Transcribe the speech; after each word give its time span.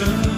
compaixão. 0.00 0.29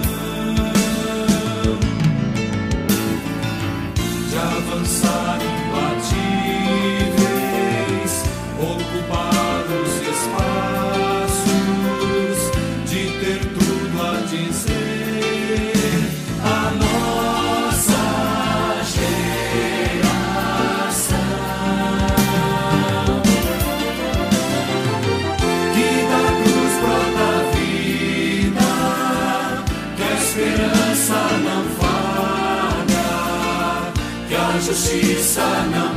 A 34.93 34.95
justiça 34.95 35.41
não 35.71 35.92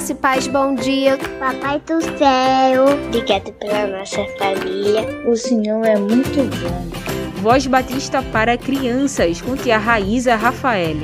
Graça 0.00 0.12
e 0.12 0.16
paz, 0.16 0.46
bom 0.46 0.74
dia. 0.74 1.18
Papai 1.38 1.78
do 1.80 2.00
céu, 2.00 2.86
obrigado 3.06 3.52
pela 3.58 3.98
nossa 3.98 4.24
família. 4.38 5.02
O 5.28 5.36
Senhor 5.36 5.84
é 5.84 5.98
muito 5.98 6.38
bom. 6.58 7.42
Voz 7.42 7.66
Batista 7.66 8.22
para 8.22 8.56
crianças, 8.56 9.42
com 9.42 9.54
tia 9.54 9.76
Raíza 9.76 10.36
Rafael. 10.36 10.96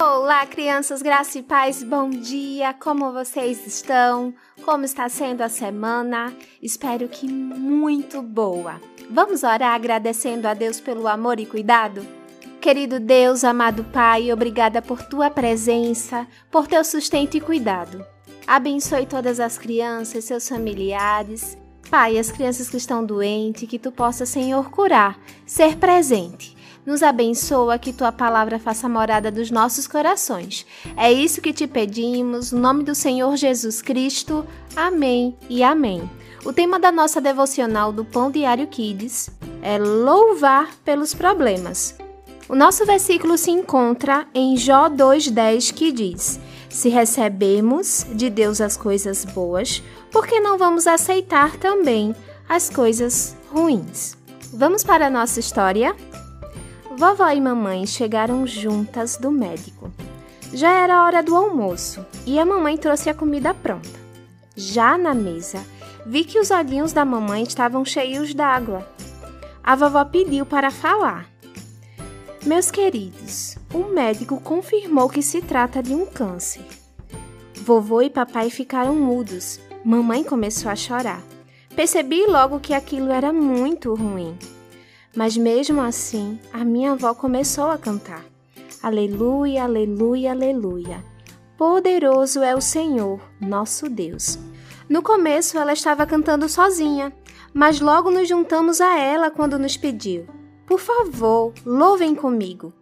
Olá, 0.00 0.46
crianças, 0.46 1.02
graça 1.02 1.38
e 1.38 1.42
paz, 1.42 1.82
bom 1.82 2.08
dia. 2.08 2.72
Como 2.72 3.12
vocês 3.12 3.66
estão? 3.66 4.32
Como 4.64 4.86
está 4.86 5.06
sendo 5.10 5.42
a 5.42 5.50
semana? 5.50 6.32
Espero 6.62 7.06
que 7.08 7.30
muito 7.30 8.22
boa. 8.22 8.80
Vamos 9.10 9.42
orar 9.42 9.74
agradecendo 9.74 10.48
a 10.48 10.54
Deus 10.54 10.80
pelo 10.80 11.06
amor 11.06 11.38
e 11.38 11.44
cuidado? 11.44 12.21
Querido 12.62 13.00
Deus, 13.00 13.42
amado 13.42 13.82
Pai, 13.82 14.32
obrigada 14.32 14.80
por 14.80 15.02
tua 15.02 15.28
presença, 15.28 16.28
por 16.48 16.68
teu 16.68 16.84
sustento 16.84 17.36
e 17.36 17.40
cuidado. 17.40 18.06
Abençoe 18.46 19.04
todas 19.04 19.40
as 19.40 19.58
crianças, 19.58 20.26
seus 20.26 20.48
familiares. 20.48 21.58
Pai, 21.90 22.16
as 22.16 22.30
crianças 22.30 22.70
que 22.70 22.76
estão 22.76 23.04
doentes, 23.04 23.68
que 23.68 23.80
tu 23.80 23.90
possa, 23.90 24.24
Senhor, 24.24 24.70
curar, 24.70 25.18
ser 25.44 25.76
presente. 25.76 26.56
Nos 26.86 27.02
abençoa 27.02 27.80
que 27.80 27.92
tua 27.92 28.12
palavra 28.12 28.60
faça 28.60 28.88
morada 28.88 29.28
dos 29.28 29.50
nossos 29.50 29.88
corações. 29.88 30.64
É 30.96 31.12
isso 31.12 31.42
que 31.42 31.52
te 31.52 31.66
pedimos, 31.66 32.52
no 32.52 32.60
nome 32.60 32.84
do 32.84 32.94
Senhor 32.94 33.36
Jesus 33.36 33.82
Cristo. 33.82 34.46
Amém 34.76 35.36
e 35.50 35.64
amém. 35.64 36.08
O 36.44 36.52
tema 36.52 36.78
da 36.78 36.92
nossa 36.92 37.20
devocional 37.20 37.92
do 37.92 38.04
Pão 38.04 38.30
Diário 38.30 38.68
Kids 38.68 39.30
é 39.60 39.78
louvar 39.78 40.76
pelos 40.84 41.12
problemas. 41.12 42.00
O 42.48 42.54
nosso 42.54 42.84
versículo 42.84 43.38
se 43.38 43.50
encontra 43.50 44.26
em 44.34 44.56
Jó 44.56 44.88
2,10 44.88 45.72
que 45.72 45.92
diz: 45.92 46.40
Se 46.68 46.88
recebemos 46.88 48.06
de 48.12 48.28
Deus 48.28 48.60
as 48.60 48.76
coisas 48.76 49.24
boas, 49.24 49.82
por 50.10 50.26
que 50.26 50.40
não 50.40 50.58
vamos 50.58 50.86
aceitar 50.86 51.56
também 51.56 52.14
as 52.48 52.68
coisas 52.68 53.36
ruins? 53.50 54.16
Vamos 54.52 54.84
para 54.84 55.06
a 55.06 55.10
nossa 55.10 55.40
história? 55.40 55.96
Vovó 56.96 57.28
e 57.30 57.40
mamãe 57.40 57.86
chegaram 57.86 58.46
juntas 58.46 59.16
do 59.16 59.30
médico. 59.30 59.90
Já 60.52 60.70
era 60.70 61.04
hora 61.04 61.22
do 61.22 61.34
almoço 61.34 62.04
e 62.26 62.38
a 62.38 62.44
mamãe 62.44 62.76
trouxe 62.76 63.08
a 63.08 63.14
comida 63.14 63.54
pronta. 63.54 64.02
Já 64.54 64.98
na 64.98 65.14
mesa, 65.14 65.64
vi 66.04 66.24
que 66.24 66.38
os 66.38 66.50
olhinhos 66.50 66.92
da 66.92 67.04
mamãe 67.04 67.42
estavam 67.42 67.84
cheios 67.84 68.34
d'água. 68.34 68.86
A 69.64 69.74
vovó 69.74 70.04
pediu 70.04 70.44
para 70.44 70.70
falar. 70.70 71.31
Meus 72.44 72.72
queridos, 72.72 73.56
o 73.72 73.84
médico 73.94 74.40
confirmou 74.40 75.08
que 75.08 75.22
se 75.22 75.40
trata 75.40 75.80
de 75.80 75.94
um 75.94 76.04
câncer. 76.04 76.66
Vovô 77.54 78.02
e 78.02 78.10
papai 78.10 78.50
ficaram 78.50 78.96
mudos. 78.96 79.60
Mamãe 79.84 80.24
começou 80.24 80.68
a 80.68 80.74
chorar. 80.74 81.22
Percebi 81.76 82.26
logo 82.26 82.58
que 82.58 82.74
aquilo 82.74 83.12
era 83.12 83.32
muito 83.32 83.94
ruim. 83.94 84.36
Mas 85.14 85.36
mesmo 85.36 85.80
assim, 85.80 86.36
a 86.52 86.64
minha 86.64 86.92
avó 86.92 87.14
começou 87.14 87.70
a 87.70 87.78
cantar. 87.78 88.24
Aleluia, 88.82 89.62
aleluia, 89.62 90.32
aleluia. 90.32 91.04
Poderoso 91.56 92.42
é 92.42 92.56
o 92.56 92.60
Senhor, 92.60 93.20
nosso 93.40 93.88
Deus. 93.88 94.36
No 94.88 95.00
começo 95.00 95.56
ela 95.56 95.74
estava 95.74 96.04
cantando 96.04 96.48
sozinha, 96.48 97.12
mas 97.54 97.80
logo 97.80 98.10
nos 98.10 98.28
juntamos 98.28 98.80
a 98.80 98.98
ela 98.98 99.30
quando 99.30 99.60
nos 99.60 99.76
pediu: 99.76 100.26
Por 100.72 100.80
favor, 100.80 101.52
louvem 101.66 102.14
comigo. 102.14 102.72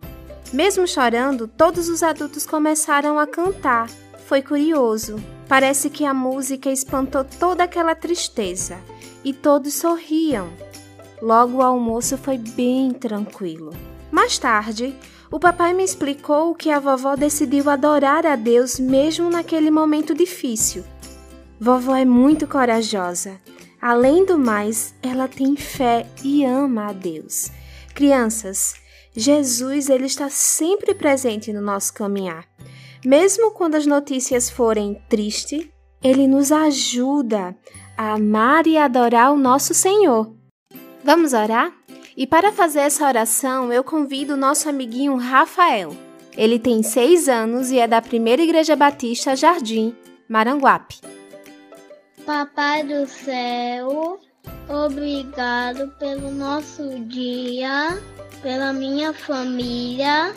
Mesmo 0.52 0.86
chorando, 0.86 1.48
todos 1.48 1.88
os 1.88 2.04
adultos 2.04 2.46
começaram 2.46 3.18
a 3.18 3.26
cantar. 3.26 3.90
Foi 4.28 4.40
curioso. 4.40 5.16
Parece 5.48 5.90
que 5.90 6.04
a 6.04 6.14
música 6.14 6.70
espantou 6.70 7.24
toda 7.24 7.64
aquela 7.64 7.96
tristeza 7.96 8.78
e 9.24 9.32
todos 9.32 9.74
sorriam. 9.74 10.48
Logo 11.20 11.56
o 11.56 11.62
almoço 11.62 12.16
foi 12.16 12.38
bem 12.38 12.92
tranquilo. 12.92 13.72
Mais 14.08 14.38
tarde, 14.38 14.94
o 15.28 15.40
papai 15.40 15.74
me 15.74 15.82
explicou 15.82 16.54
que 16.54 16.70
a 16.70 16.78
vovó 16.78 17.16
decidiu 17.16 17.68
adorar 17.68 18.24
a 18.24 18.36
Deus 18.36 18.78
mesmo 18.78 19.28
naquele 19.28 19.68
momento 19.68 20.14
difícil. 20.14 20.84
Vovó 21.58 21.96
é 21.96 22.04
muito 22.04 22.46
corajosa. 22.46 23.40
Além 23.82 24.24
do 24.24 24.38
mais, 24.38 24.94
ela 25.02 25.26
tem 25.26 25.56
fé 25.56 26.06
e 26.22 26.44
ama 26.44 26.90
a 26.90 26.92
Deus. 26.92 27.50
Crianças, 27.94 28.74
Jesus 29.14 29.88
ele 29.88 30.06
está 30.06 30.28
sempre 30.28 30.94
presente 30.94 31.52
no 31.52 31.60
nosso 31.60 31.92
caminhar. 31.92 32.46
Mesmo 33.04 33.50
quando 33.52 33.74
as 33.74 33.86
notícias 33.86 34.50
forem 34.50 35.02
tristes, 35.08 35.68
ele 36.02 36.26
nos 36.26 36.52
ajuda 36.52 37.56
a 37.96 38.14
amar 38.14 38.66
e 38.66 38.76
adorar 38.76 39.32
o 39.32 39.38
nosso 39.38 39.74
Senhor. 39.74 40.34
Vamos 41.02 41.32
orar? 41.32 41.72
E 42.16 42.26
para 42.26 42.52
fazer 42.52 42.80
essa 42.80 43.06
oração, 43.06 43.72
eu 43.72 43.82
convido 43.82 44.34
o 44.34 44.36
nosso 44.36 44.68
amiguinho 44.68 45.16
Rafael. 45.16 45.96
Ele 46.36 46.58
tem 46.58 46.82
seis 46.82 47.28
anos 47.28 47.70
e 47.70 47.78
é 47.78 47.86
da 47.86 48.00
Primeira 48.00 48.42
Igreja 48.42 48.76
Batista 48.76 49.34
Jardim, 49.34 49.94
Maranguape. 50.28 51.00
Papai 52.24 52.84
do 52.84 53.06
céu, 53.06 54.20
obrigado 54.68 55.88
pelo 55.98 56.30
nosso 56.30 56.98
dia, 57.00 57.98
pela 58.42 58.72
minha 58.72 59.12
família, 59.12 60.34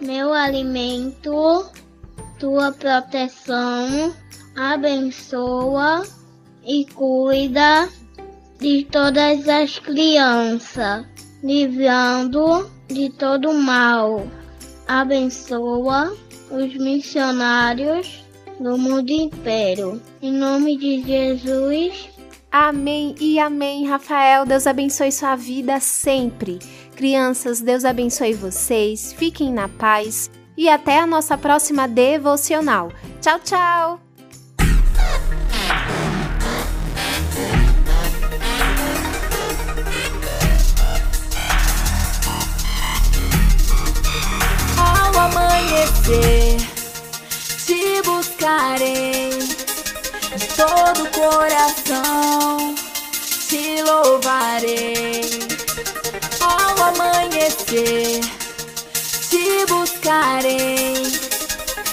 meu 0.00 0.32
alimento, 0.32 1.66
tua 2.38 2.72
proteção, 2.72 4.14
abençoa 4.56 6.06
e 6.64 6.84
cuida 6.86 7.88
de 8.58 8.84
todas 8.90 9.48
as 9.48 9.78
crianças, 9.78 11.06
livrando 11.42 12.70
de 12.88 13.10
todo 13.10 13.52
mal. 13.52 14.26
Abençoa 14.86 16.14
os 16.50 16.74
missionários 16.76 18.24
no 18.60 18.78
mundo 18.78 19.10
inteiro. 19.10 20.00
Em 20.22 20.32
nome 20.32 20.76
de 20.76 21.02
Jesus. 21.02 22.13
Amém 22.56 23.16
e 23.18 23.36
amém, 23.40 23.84
Rafael. 23.84 24.46
Deus 24.46 24.64
abençoe 24.64 25.10
sua 25.10 25.34
vida 25.34 25.80
sempre. 25.80 26.60
Crianças, 26.94 27.60
Deus 27.60 27.84
abençoe 27.84 28.32
vocês. 28.32 29.12
Fiquem 29.12 29.52
na 29.52 29.68
paz 29.68 30.30
e 30.56 30.68
até 30.68 31.00
a 31.00 31.04
nossa 31.04 31.36
próxima 31.36 31.88
devocional. 31.88 32.92
Tchau, 33.20 33.40
tchau. 33.40 34.00
Ao 44.78 45.18
amanhecer, 45.18 46.56
te 47.66 48.00
buscarei 48.04 49.30
de 50.36 50.48
todo 50.48 51.04
o 51.04 51.10
coração, 51.10 52.13
te 57.54 58.20
buscarei 59.68 60.94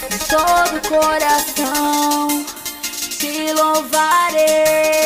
de 0.10 0.20
todo 0.28 0.78
o 0.78 0.82
coração, 0.88 2.46
te 3.20 3.54
louvarei. 3.54 5.02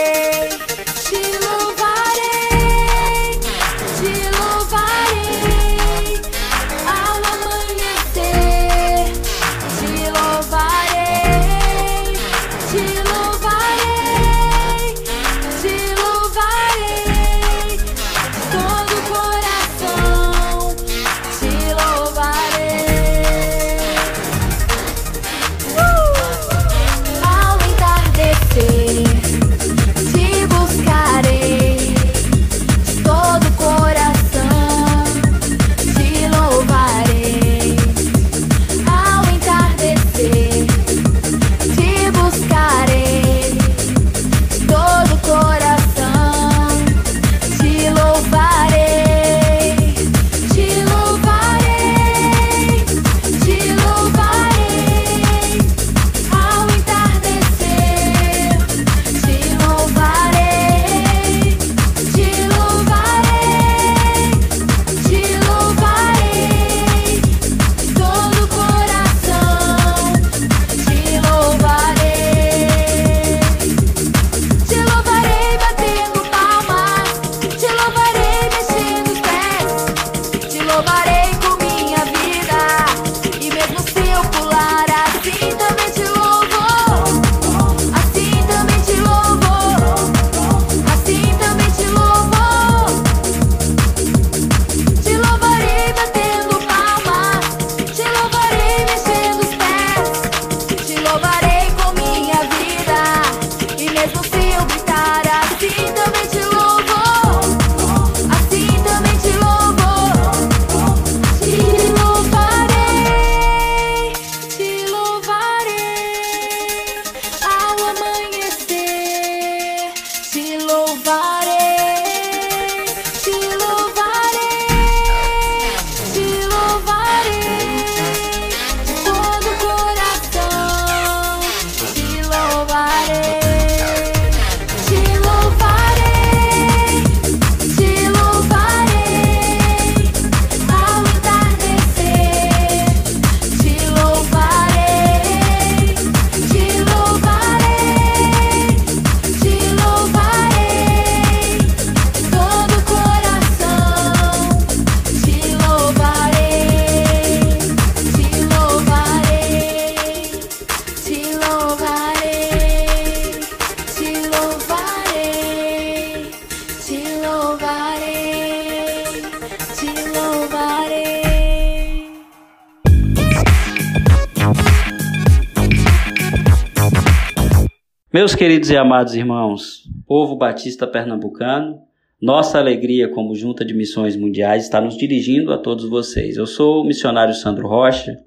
Meus 178.25 178.33
queridos 178.33 178.71
e 178.71 178.75
amados 178.75 179.13
irmãos, 179.13 179.87
povo 180.07 180.35
batista 180.35 180.87
pernambucano, 180.87 181.77
nossa 182.19 182.57
alegria 182.57 183.07
como 183.07 183.35
Junta 183.35 183.63
de 183.63 183.71
Missões 183.71 184.15
Mundiais 184.15 184.63
está 184.63 184.81
nos 184.81 184.97
dirigindo 184.97 185.53
a 185.53 185.59
todos 185.59 185.87
vocês. 185.87 186.35
Eu 186.35 186.47
sou 186.47 186.81
o 186.81 186.87
missionário 186.87 187.35
Sandro 187.35 187.67
Rocha, 187.67 188.17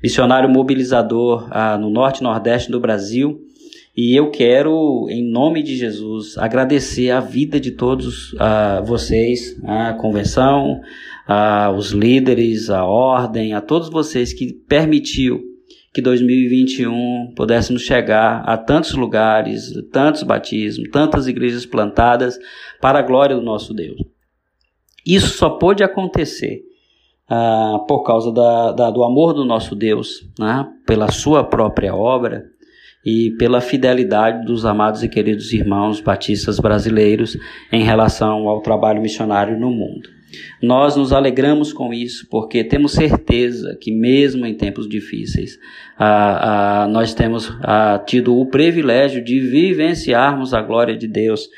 missionário 0.00 0.48
mobilizador 0.48 1.48
ah, 1.50 1.76
no 1.76 1.90
norte 1.90 2.20
e 2.20 2.22
nordeste 2.22 2.70
do 2.70 2.78
Brasil, 2.78 3.40
e 3.96 4.14
eu 4.14 4.30
quero, 4.30 5.08
em 5.10 5.28
nome 5.28 5.64
de 5.64 5.74
Jesus, 5.74 6.38
agradecer 6.38 7.10
a 7.10 7.18
vida 7.18 7.58
de 7.58 7.72
todos 7.72 8.36
ah, 8.38 8.84
vocês, 8.86 9.60
a 9.64 9.94
convenção, 9.94 10.80
ah, 11.26 11.74
os 11.76 11.90
líderes, 11.90 12.70
a 12.70 12.84
ordem, 12.84 13.52
a 13.52 13.60
todos 13.60 13.90
vocês 13.90 14.32
que 14.32 14.52
permitiu 14.52 15.53
que 15.94 16.02
2021 16.02 17.34
pudéssemos 17.36 17.82
chegar 17.82 18.42
a 18.44 18.58
tantos 18.58 18.94
lugares, 18.94 19.72
tantos 19.92 20.24
batismos, 20.24 20.90
tantas 20.90 21.28
igrejas 21.28 21.64
plantadas 21.64 22.36
para 22.80 22.98
a 22.98 23.02
glória 23.02 23.36
do 23.36 23.42
nosso 23.42 23.72
Deus. 23.72 24.00
Isso 25.06 25.28
só 25.38 25.50
pôde 25.50 25.84
acontecer 25.84 26.62
ah, 27.30 27.78
por 27.86 28.02
causa 28.02 28.32
da, 28.32 28.72
da, 28.72 28.90
do 28.90 29.04
amor 29.04 29.34
do 29.34 29.44
nosso 29.44 29.76
Deus, 29.76 30.28
né, 30.36 30.66
pela 30.84 31.12
sua 31.12 31.44
própria 31.44 31.94
obra 31.94 32.44
e 33.06 33.30
pela 33.38 33.60
fidelidade 33.60 34.44
dos 34.44 34.66
amados 34.66 35.04
e 35.04 35.08
queridos 35.08 35.52
irmãos 35.52 36.00
batistas 36.00 36.58
brasileiros 36.58 37.38
em 37.70 37.84
relação 37.84 38.48
ao 38.48 38.60
trabalho 38.62 39.00
missionário 39.00 39.56
no 39.56 39.70
mundo. 39.70 40.08
Nós 40.62 40.96
nos 40.96 41.12
alegramos 41.12 41.72
com 41.72 41.92
isso 41.92 42.26
porque 42.30 42.64
temos 42.64 42.92
certeza 42.92 43.76
que, 43.80 43.92
mesmo 43.92 44.46
em 44.46 44.54
tempos 44.54 44.88
difíceis, 44.88 45.58
ah, 45.98 46.84
ah, 46.84 46.88
nós 46.88 47.14
temos 47.14 47.52
ah, 47.62 48.02
tido 48.06 48.38
o 48.38 48.46
privilégio 48.46 49.22
de 49.22 49.40
vivenciarmos 49.40 50.54
a 50.54 50.62
glória 50.62 50.96
de 50.96 51.06
Deus 51.06 51.48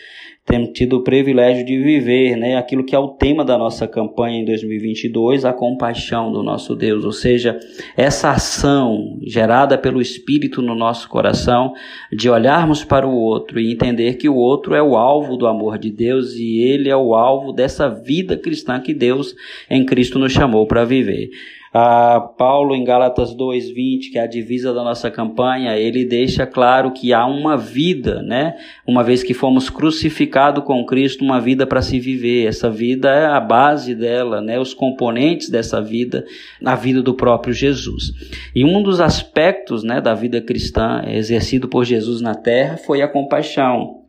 temos 0.47 0.71
tido 0.73 0.99
o 0.99 1.03
privilégio 1.03 1.67
de 1.67 1.77
viver 1.77 2.37
né, 2.37 2.57
aquilo 2.57 2.85
que 2.85 2.95
é 2.95 2.99
o 2.99 3.09
tema 3.09 3.45
da 3.45 3.59
nossa 3.59 3.89
campanha 3.89 4.41
em 4.41 4.45
2022, 4.45 5.45
a 5.45 5.53
compaixão 5.53 6.31
do 6.31 6.41
nosso 6.41 6.77
Deus, 6.77 7.05
ou 7.05 7.11
seja, 7.11 7.59
essa 7.97 8.31
ação 8.31 9.19
gerada 9.23 9.77
pelo 9.77 10.01
Espírito 10.01 10.63
no 10.63 10.77
nosso 10.77 11.09
coração 11.09 11.75
de 12.13 12.31
olharmos 12.31 12.85
para 12.85 13.07
o 13.07 13.13
outro 13.13 13.59
e 13.59 13.73
entender 13.73 14.15
que 14.15 14.29
o 14.29 14.37
outro 14.37 14.75
é 14.77 14.83
o 14.83 14.97
alvo 14.97 15.37
do 15.37 15.49
amor 15.49 15.79
de 15.79 15.91
Deus 15.91 16.37
e 16.37 16.61
ele 16.61 16.89
é 16.89 16.97
o 16.97 17.15
alvo 17.17 17.53
dessa 17.53 17.89
vida 17.89 18.37
cristã 18.37 18.79
que 18.79 18.95
Deus 18.95 19.35
em 19.69 19.85
Cristo 19.85 20.17
nos 20.17 20.33
chamou 20.33 20.65
para 20.65 20.85
viver. 20.85 21.29
Ah, 21.73 22.21
Paulo, 22.39 22.75
em 22.75 22.85
Gálatas 22.85 23.35
2,20, 23.35 24.11
que 24.13 24.19
é 24.19 24.23
a 24.23 24.27
divisa 24.27 24.73
da 24.73 24.83
nossa 24.83 25.11
campanha, 25.11 25.77
ele 25.77 26.05
deixa 26.05 26.47
claro 26.47 26.93
que 26.93 27.13
há 27.13 27.27
uma 27.27 27.57
vida, 27.57 28.23
né? 28.23 28.57
Uma 28.87 29.03
vez 29.03 29.23
que 29.23 29.35
fomos 29.35 29.69
crucificados 29.69 30.65
com 30.65 30.87
Cristo, 30.87 31.25
uma 31.25 31.41
vida 31.41 31.67
para 31.67 31.83
se 31.83 31.99
viver. 31.99 32.47
Essa 32.47 32.71
vida 32.71 33.11
é 33.11 33.27
a 33.27 33.41
base 33.41 33.95
dela, 33.95 34.41
né? 34.41 34.59
Os 34.59 34.73
componentes 34.73 35.51
dessa 35.51 35.83
vida, 35.83 36.25
na 36.61 36.75
vida 36.75 37.03
do 37.03 37.15
próprio 37.15 37.53
Jesus. 37.53 38.13
E 38.55 38.65
um 38.65 38.83
dos 38.83 39.01
aspectos, 39.01 39.83
né, 39.83 40.01
da 40.01 40.15
vida 40.15 40.41
cristã 40.41 41.03
exercido 41.07 41.69
por 41.69 41.85
Jesus 41.85 42.21
na 42.21 42.35
terra 42.35 42.77
foi 42.77 43.03
a 43.03 43.09
compaixão. 43.09 44.03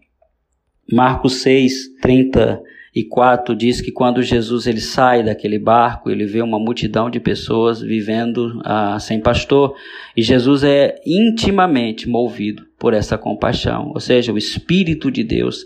Marcos 0.90 1.42
6, 1.42 2.00
30 2.02 2.62
e 2.98 3.04
4 3.04 3.56
diz 3.56 3.80
que 3.80 3.92
quando 3.92 4.24
Jesus 4.24 4.66
ele 4.66 4.82
sai 4.82 5.22
daquele 5.22 5.60
barco, 5.60 6.10
ele 6.10 6.26
vê 6.26 6.42
uma 6.42 6.58
multidão 6.58 7.12
de 7.12 7.20
pessoas 7.20 7.80
vivendo 7.80 8.60
ah, 8.66 8.98
sem 9.00 9.22
pastor, 9.22 9.76
e 10.16 10.24
Jesus 10.24 10.64
é 10.64 10.96
intimamente 11.06 12.10
movido 12.10 12.66
por 12.80 12.96
essa 12.96 13.16
compaixão, 13.16 13.92
ou 13.94 14.00
seja, 14.00 14.34
o 14.34 14.38
Espírito 14.38 15.12
de 15.12 15.24
Deus 15.24 15.64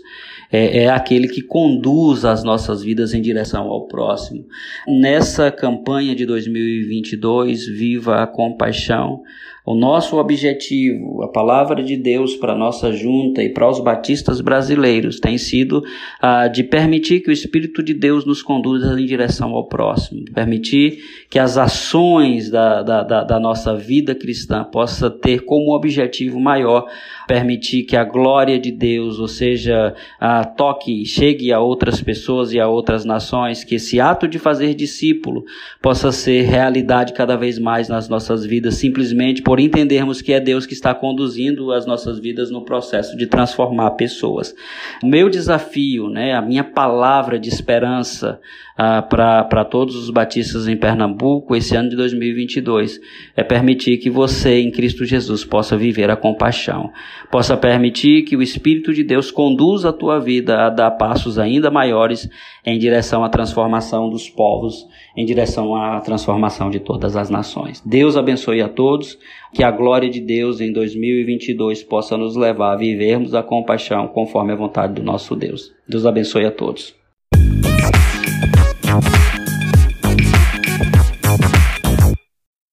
é, 0.52 0.82
é, 0.82 0.90
aquele 0.90 1.26
que 1.26 1.40
conduz 1.40 2.26
as 2.26 2.44
nossas 2.44 2.82
vidas 2.82 3.14
em 3.14 3.22
direção 3.22 3.68
ao 3.68 3.86
próximo. 3.86 4.44
Nessa 4.86 5.50
campanha 5.50 6.14
de 6.14 6.26
2022, 6.26 7.66
viva 7.66 8.22
a 8.22 8.26
compaixão. 8.26 9.22
O 9.64 9.76
nosso 9.76 10.16
objetivo, 10.16 11.22
a 11.22 11.28
palavra 11.28 11.84
de 11.84 11.96
Deus 11.96 12.34
para 12.34 12.52
a 12.52 12.58
nossa 12.58 12.90
junta 12.90 13.44
e 13.44 13.48
para 13.48 13.70
os 13.70 13.78
batistas 13.78 14.40
brasileiros 14.40 15.20
tem 15.20 15.38
sido 15.38 15.84
ah, 16.20 16.48
de 16.48 16.64
permitir 16.64 17.20
que 17.20 17.30
o 17.30 17.32
Espírito 17.32 17.80
de 17.80 17.94
Deus 17.94 18.26
nos 18.26 18.42
conduza 18.42 19.00
em 19.00 19.06
direção 19.06 19.50
ao 19.52 19.68
próximo, 19.68 20.24
permitir 20.34 20.98
que 21.30 21.38
as 21.38 21.56
ações 21.56 22.50
da, 22.50 22.82
da, 22.82 23.02
da, 23.04 23.22
da 23.22 23.38
nossa 23.38 23.76
vida 23.76 24.16
cristã 24.16 24.64
possa 24.64 25.08
ter 25.08 25.44
como 25.44 25.76
objetivo 25.76 26.40
maior 26.40 26.84
permitir 27.32 27.84
que 27.84 27.96
a 27.96 28.04
glória 28.04 28.58
de 28.58 28.70
Deus, 28.70 29.18
ou 29.18 29.26
seja, 29.26 29.94
a 30.20 30.44
toque, 30.44 31.06
chegue 31.06 31.50
a 31.50 31.58
outras 31.58 32.02
pessoas 32.02 32.52
e 32.52 32.60
a 32.60 32.68
outras 32.68 33.06
nações, 33.06 33.64
que 33.64 33.76
esse 33.76 33.98
ato 33.98 34.28
de 34.28 34.38
fazer 34.38 34.74
discípulo 34.74 35.42
possa 35.80 36.12
ser 36.12 36.42
realidade 36.42 37.14
cada 37.14 37.34
vez 37.34 37.58
mais 37.58 37.88
nas 37.88 38.06
nossas 38.06 38.44
vidas, 38.44 38.74
simplesmente 38.74 39.40
por 39.40 39.58
entendermos 39.58 40.20
que 40.20 40.34
é 40.34 40.38
Deus 40.38 40.66
que 40.66 40.74
está 40.74 40.94
conduzindo 40.94 41.72
as 41.72 41.86
nossas 41.86 42.18
vidas 42.18 42.50
no 42.50 42.66
processo 42.66 43.16
de 43.16 43.26
transformar 43.26 43.92
pessoas. 43.92 44.54
O 45.02 45.06
meu 45.06 45.30
desafio, 45.30 46.10
né, 46.10 46.34
a 46.34 46.42
minha 46.42 46.62
palavra 46.62 47.38
de 47.38 47.48
esperança 47.48 48.38
ah, 48.76 49.02
para 49.02 49.64
todos 49.64 49.94
os 49.96 50.08
batistas 50.10 50.66
em 50.66 50.76
Pernambuco 50.76 51.54
esse 51.54 51.76
ano 51.76 51.90
de 51.90 51.96
2022 51.96 53.00
é 53.36 53.44
permitir 53.44 53.98
que 53.98 54.08
você, 54.08 54.60
em 54.60 54.70
Cristo 54.70 55.04
Jesus, 55.04 55.44
possa 55.44 55.76
viver 55.76 56.10
a 56.10 56.16
compaixão, 56.16 56.90
possa 57.30 57.56
permitir 57.56 58.22
que 58.22 58.36
o 58.36 58.42
Espírito 58.42 58.92
de 58.92 59.02
Deus 59.02 59.30
conduza 59.30 59.90
a 59.90 59.92
tua 59.92 60.18
vida 60.18 60.66
a 60.66 60.70
dar 60.70 60.90
passos 60.92 61.38
ainda 61.38 61.70
maiores 61.70 62.28
em 62.64 62.78
direção 62.78 63.24
à 63.24 63.28
transformação 63.28 64.08
dos 64.08 64.28
povos, 64.28 64.86
em 65.16 65.24
direção 65.24 65.74
à 65.74 66.00
transformação 66.00 66.70
de 66.70 66.80
todas 66.80 67.16
as 67.16 67.30
nações. 67.30 67.82
Deus 67.84 68.16
abençoe 68.16 68.62
a 68.62 68.68
todos, 68.68 69.18
que 69.52 69.62
a 69.62 69.70
glória 69.70 70.08
de 70.08 70.20
Deus 70.20 70.60
em 70.60 70.72
2022 70.72 71.82
possa 71.82 72.16
nos 72.16 72.36
levar 72.36 72.72
a 72.72 72.76
vivermos 72.76 73.34
a 73.34 73.42
compaixão 73.42 74.08
conforme 74.08 74.52
a 74.52 74.56
vontade 74.56 74.94
do 74.94 75.02
nosso 75.02 75.36
Deus. 75.36 75.72
Deus 75.88 76.06
abençoe 76.06 76.46
a 76.46 76.50
todos. 76.50 76.94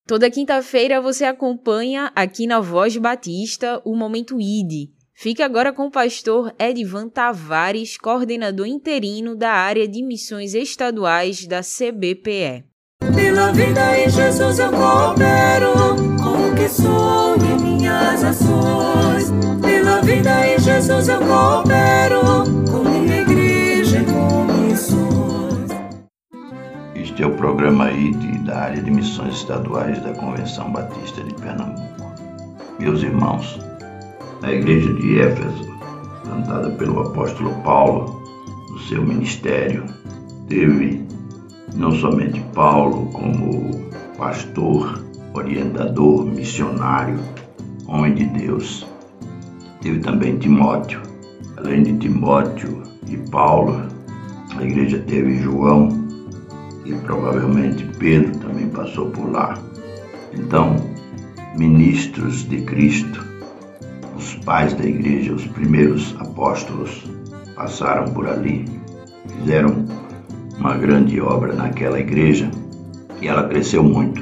Toda 0.10 0.32
quinta-feira 0.32 1.00
você 1.00 1.24
acompanha 1.24 2.12
aqui 2.16 2.48
na 2.48 2.60
Voz 2.60 2.98
Batista 2.98 3.80
o 3.86 3.96
Momento 3.96 4.42
ID. 4.42 4.90
Fique 5.14 5.44
agora 5.44 5.72
com 5.72 5.86
o 5.86 5.92
pastor 5.92 6.52
Edivan 6.58 7.08
Tavares, 7.08 7.96
coordenador 7.96 8.66
interino 8.66 9.36
da 9.36 9.52
área 9.52 9.88
de 9.88 10.02
missões 10.02 10.56
estaduais 10.56 11.46
da 11.46 11.62
CBPE. 11.62 12.66
Pela 13.14 13.52
vida 13.52 14.00
em 14.00 14.10
Jesus 14.10 14.58
eu 14.58 14.72
coopero 14.72 15.74
com 16.24 16.50
o 16.50 16.56
que 16.56 16.68
sou 16.68 17.36
e 17.36 17.62
minhas 17.62 18.24
ações. 18.24 19.32
Pela 19.62 20.02
vida 20.02 20.48
em 20.48 20.58
Jesus 20.60 21.08
eu 21.08 21.20
coopero 21.20 22.22
com 22.72 22.90
minha 22.90 23.22
igreja 23.22 23.39
Este 27.20 27.30
é 27.30 27.34
o 27.34 27.36
programa 27.36 27.92
ID 27.92 28.46
da 28.46 28.60
área 28.60 28.82
de 28.82 28.90
missões 28.90 29.36
estaduais 29.36 30.02
da 30.02 30.14
Convenção 30.14 30.72
Batista 30.72 31.22
de 31.22 31.34
Pernambuco. 31.34 32.14
Meus 32.80 33.04
irmãos, 33.04 33.60
a 34.42 34.50
igreja 34.50 34.94
de 34.94 35.20
Éfeso, 35.20 35.70
plantada 36.24 36.70
pelo 36.70 37.02
apóstolo 37.02 37.54
Paulo 37.56 38.24
no 38.70 38.80
seu 38.80 39.06
ministério, 39.06 39.84
teve 40.48 41.06
não 41.76 41.92
somente 41.92 42.40
Paulo 42.56 43.08
como 43.08 43.70
pastor, 44.18 45.04
orientador, 45.34 46.24
missionário, 46.24 47.20
homem 47.86 48.16
de 48.16 48.28
Deus, 48.28 48.88
teve 49.82 50.00
também 50.00 50.38
Timóteo. 50.38 51.02
Além 51.58 51.84
de 51.84 51.98
Timóteo 51.98 52.82
e 53.10 53.18
Paulo, 53.30 53.88
a 54.58 54.64
igreja 54.64 55.00
teve 55.00 55.36
João 55.40 55.99
e 56.86 56.94
provavelmente 56.94 57.86
Pedro 57.98 58.38
também 58.40 58.70
passou 58.70 59.10
por 59.10 59.32
lá. 59.32 59.58
Então, 60.34 60.76
ministros 61.58 62.48
de 62.48 62.62
Cristo, 62.62 63.26
os 64.18 64.36
pais 64.46 64.74
da 64.74 64.86
igreja, 64.86 65.34
os 65.34 65.46
primeiros 65.48 66.16
apóstolos, 66.20 67.04
passaram 67.56 68.06
por 68.14 68.28
ali, 68.28 68.66
fizeram 69.38 69.86
uma 70.58 70.78
grande 70.78 71.20
obra 71.20 71.54
naquela 71.54 72.00
igreja 72.00 72.50
e 73.22 73.28
ela 73.28 73.48
cresceu 73.48 73.84
muito, 73.84 74.22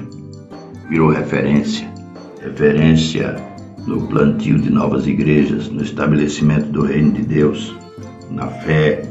virou 0.89 1.09
referência, 1.09 1.87
referência 2.41 3.35
no 3.85 4.05
plantio 4.07 4.59
de 4.59 4.69
novas 4.69 5.07
igrejas, 5.07 5.69
no 5.69 5.81
estabelecimento 5.81 6.67
do 6.67 6.83
reino 6.83 7.11
de 7.11 7.23
Deus, 7.23 7.75
na 8.29 8.47
fé. 8.47 9.03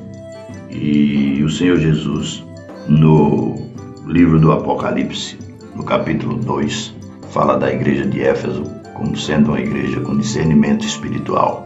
E 0.70 1.42
o 1.42 1.48
Senhor 1.48 1.78
Jesus, 1.78 2.45
no 2.88 3.54
livro 4.06 4.38
do 4.38 4.52
Apocalipse, 4.52 5.36
no 5.74 5.82
capítulo 5.82 6.36
2, 6.36 6.94
fala 7.30 7.58
da 7.58 7.72
igreja 7.72 8.06
de 8.06 8.22
Éfeso 8.22 8.62
como 8.94 9.16
sendo 9.16 9.48
uma 9.48 9.60
igreja 9.60 10.00
com 10.00 10.16
discernimento 10.16 10.86
espiritual. 10.86 11.64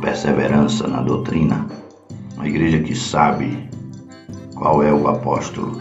perseverança 0.00 0.86
na 0.86 1.00
doutrina, 1.00 1.66
uma 2.36 2.46
igreja 2.46 2.78
que 2.80 2.94
sabe 2.94 3.70
qual 4.54 4.82
é 4.82 4.92
o 4.92 5.08
apóstolo 5.08 5.80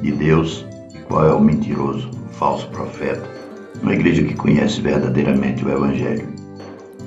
de 0.00 0.12
Deus 0.12 0.64
e 0.94 0.98
qual 0.98 1.26
é 1.26 1.32
o 1.32 1.40
mentiroso, 1.40 2.08
o 2.30 2.32
falso 2.34 2.68
profeta, 2.68 3.28
uma 3.82 3.94
igreja 3.94 4.22
que 4.22 4.34
conhece 4.34 4.80
verdadeiramente 4.80 5.64
o 5.64 5.70
Evangelho. 5.70 6.28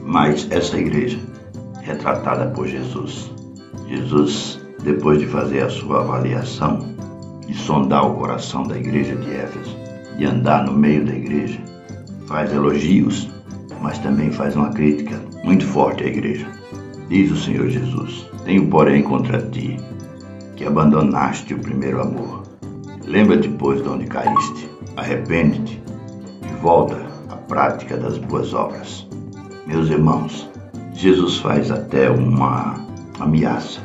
Mas 0.03 0.45
essa 0.51 0.77
igreja, 0.77 1.19
retratada 1.81 2.47
por 2.47 2.67
Jesus, 2.67 3.31
Jesus, 3.87 4.59
depois 4.83 5.19
de 5.19 5.27
fazer 5.27 5.61
a 5.61 5.69
sua 5.69 6.01
avaliação, 6.01 6.79
de 7.47 7.53
sondar 7.55 8.05
o 8.05 8.15
coração 8.15 8.63
da 8.63 8.77
igreja 8.77 9.15
de 9.15 9.31
Éfeso, 9.31 9.75
de 10.17 10.25
andar 10.25 10.65
no 10.65 10.73
meio 10.73 11.05
da 11.05 11.13
igreja, 11.13 11.59
faz 12.27 12.51
elogios, 12.53 13.29
mas 13.81 13.97
também 13.99 14.31
faz 14.31 14.55
uma 14.55 14.69
crítica 14.69 15.19
muito 15.43 15.65
forte 15.65 16.03
à 16.03 16.07
igreja. 16.07 16.47
Diz 17.09 17.31
o 17.31 17.37
Senhor 17.37 17.67
Jesus: 17.69 18.25
Tenho, 18.45 18.67
porém, 18.67 19.03
contra 19.03 19.41
ti 19.41 19.77
que 20.55 20.65
abandonaste 20.65 21.53
o 21.53 21.59
primeiro 21.59 22.01
amor. 22.01 22.43
Lembra-te, 23.05 23.49
pois, 23.49 23.81
de 23.81 23.89
onde 23.89 24.05
caíste, 24.05 24.69
arrepende-te 24.95 25.81
e 26.43 26.61
volta 26.61 26.97
à 27.29 27.35
prática 27.35 27.97
das 27.97 28.17
boas 28.19 28.53
obras. 28.53 29.07
Meus 29.65 29.89
irmãos, 29.89 30.49
Jesus 30.93 31.37
faz 31.37 31.71
até 31.71 32.09
uma 32.09 32.75
ameaça, 33.19 33.81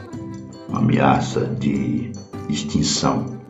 ameaça 0.76 1.46
de 1.58 2.12
extinção, 2.48 3.40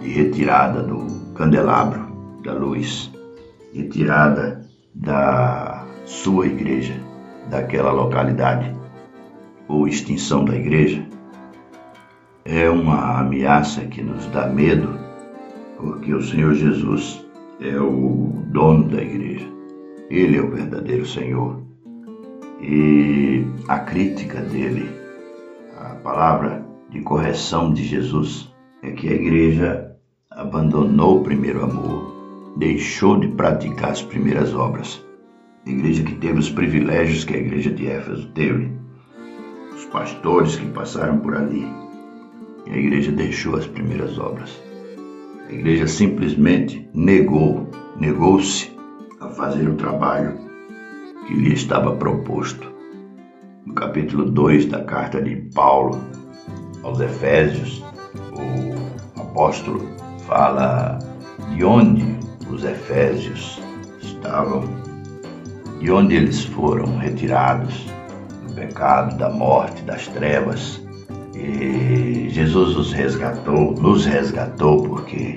de 0.00 0.08
retirada 0.08 0.82
do 0.82 1.06
candelabro 1.34 2.12
da 2.44 2.52
luz, 2.52 3.10
retirada 3.72 4.64
da 4.94 5.84
sua 6.04 6.46
igreja, 6.46 6.94
daquela 7.48 7.92
localidade, 7.92 8.74
ou 9.68 9.88
extinção 9.88 10.44
da 10.44 10.54
igreja, 10.54 11.06
é 12.44 12.68
uma 12.68 13.20
ameaça 13.20 13.82
que 13.82 14.02
nos 14.02 14.26
dá 14.26 14.46
medo, 14.46 14.98
porque 15.78 16.12
o 16.12 16.22
Senhor 16.22 16.54
Jesus 16.54 17.24
é 17.60 17.78
o 17.80 18.32
dono 18.46 18.88
da 18.88 19.00
igreja. 19.00 19.46
Ele 20.10 20.36
é 20.36 20.42
o 20.42 20.50
verdadeiro 20.50 21.06
Senhor. 21.06 21.62
E 22.60 23.44
a 23.68 23.78
crítica 23.78 24.40
dele, 24.40 25.01
palavra 26.02 26.66
de 26.90 27.00
correção 27.00 27.72
de 27.72 27.84
Jesus, 27.84 28.52
é 28.82 28.90
que 28.90 29.08
a 29.08 29.12
igreja 29.12 29.96
abandonou 30.30 31.20
o 31.20 31.22
primeiro 31.22 31.62
amor, 31.62 32.54
deixou 32.56 33.18
de 33.18 33.28
praticar 33.28 33.90
as 33.90 34.02
primeiras 34.02 34.52
obras. 34.52 35.04
A 35.64 35.70
igreja 35.70 36.02
que 36.02 36.16
teve 36.16 36.40
os 36.40 36.50
privilégios 36.50 37.24
que 37.24 37.34
a 37.34 37.38
igreja 37.38 37.70
de 37.70 37.86
Éfeso 37.86 38.28
teve, 38.32 38.72
os 39.74 39.84
pastores 39.86 40.56
que 40.56 40.66
passaram 40.66 41.18
por 41.18 41.36
ali, 41.36 41.64
e 42.66 42.70
a 42.70 42.76
igreja 42.76 43.12
deixou 43.12 43.56
as 43.56 43.66
primeiras 43.66 44.18
obras. 44.18 44.60
A 45.48 45.52
igreja 45.52 45.86
simplesmente 45.86 46.88
negou, 46.92 47.70
negou-se 47.98 48.72
a 49.20 49.28
fazer 49.28 49.68
o 49.68 49.76
trabalho 49.76 50.36
que 51.26 51.34
lhe 51.34 51.54
estava 51.54 51.94
proposto. 51.94 52.71
No 53.64 53.74
capítulo 53.74 54.24
2 54.28 54.66
da 54.66 54.82
carta 54.82 55.22
de 55.22 55.36
Paulo 55.54 55.96
aos 56.82 56.98
Efésios, 56.98 57.80
o 58.32 59.20
apóstolo 59.20 59.86
fala 60.26 60.98
de 61.54 61.64
onde 61.64 62.04
os 62.50 62.64
Efésios 62.64 63.60
estavam, 64.00 64.64
de 65.78 65.92
onde 65.92 66.16
eles 66.16 66.44
foram 66.44 66.98
retirados 66.98 67.86
do 68.48 68.54
pecado, 68.54 69.16
da 69.16 69.30
morte, 69.30 69.80
das 69.82 70.08
trevas 70.08 70.82
e 71.34 72.28
Jesus 72.30 72.76
os 72.76 72.92
resgatou, 72.92 73.74
nos 73.74 74.04
resgatou, 74.04 74.82
porque 74.82 75.36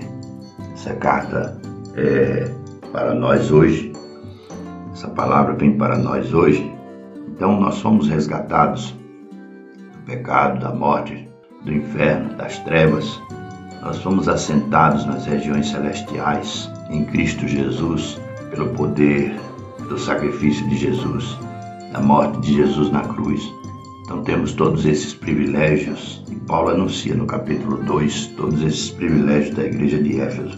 essa 0.73 0.95
carta 0.95 1.61
é 1.95 2.51
para 2.91 3.13
nós 3.13 3.51
hoje, 3.51 3.93
essa 4.93 5.09
palavra 5.09 5.53
vem 5.53 5.77
para 5.77 5.95
nós 5.97 6.33
hoje. 6.33 6.73
Então 7.35 7.59
nós 7.59 7.79
fomos 7.79 8.07
resgatados 8.07 8.95
do 9.91 9.99
pecado, 10.05 10.59
da 10.61 10.73
morte, 10.73 11.27
do 11.65 11.73
inferno, 11.73 12.33
das 12.35 12.59
trevas. 12.59 13.21
Nós 13.81 14.01
fomos 14.01 14.29
assentados 14.29 15.05
nas 15.05 15.25
regiões 15.25 15.69
celestiais 15.69 16.71
em 16.89 17.03
Cristo 17.03 17.45
Jesus, 17.45 18.19
pelo 18.49 18.69
poder 18.69 19.35
do 19.89 19.99
sacrifício 19.99 20.67
de 20.69 20.77
Jesus, 20.77 21.37
da 21.91 21.99
morte 21.99 22.39
de 22.39 22.55
Jesus 22.55 22.89
na 22.89 23.01
cruz. 23.01 23.53
Então 24.03 24.23
temos 24.23 24.53
todos 24.53 24.85
esses 24.85 25.13
privilégios, 25.13 26.23
e 26.31 26.35
Paulo 26.35 26.69
anuncia 26.69 27.15
no 27.15 27.25
capítulo 27.25 27.83
2 27.83 28.27
todos 28.37 28.61
esses 28.61 28.91
privilégios 28.91 29.55
da 29.55 29.65
igreja 29.65 30.01
de 30.01 30.21
Éfeso, 30.21 30.57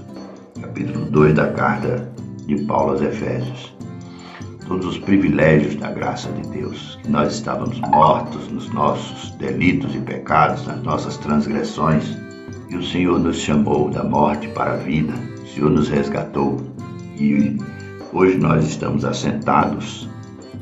capítulo 0.62 1.06
2 1.06 1.34
da 1.34 1.52
carta 1.52 2.08
de 2.46 2.64
Paulo 2.66 2.92
aos 2.92 3.02
Efésios. 3.02 3.77
Todos 4.68 4.86
os 4.86 4.98
privilégios 4.98 5.76
da 5.76 5.90
graça 5.90 6.30
de 6.30 6.42
Deus, 6.50 7.00
que 7.02 7.10
nós 7.10 7.34
estávamos 7.34 7.80
mortos 7.80 8.52
nos 8.52 8.70
nossos 8.74 9.32
delitos 9.32 9.96
e 9.96 10.00
pecados, 10.00 10.68
nas 10.68 10.84
nossas 10.84 11.16
transgressões, 11.18 12.18
e 12.70 12.76
o 12.76 12.84
Senhor 12.84 13.18
nos 13.18 13.38
chamou 13.38 13.90
da 13.90 14.04
morte 14.04 14.50
para 14.50 14.74
a 14.74 14.76
vida, 14.76 15.14
o 15.42 15.48
Senhor 15.48 15.72
nos 15.72 15.88
resgatou, 15.88 16.58
e 17.18 17.58
hoje 18.12 18.38
nós 18.38 18.68
estamos 18.68 19.06
assentados 19.06 20.10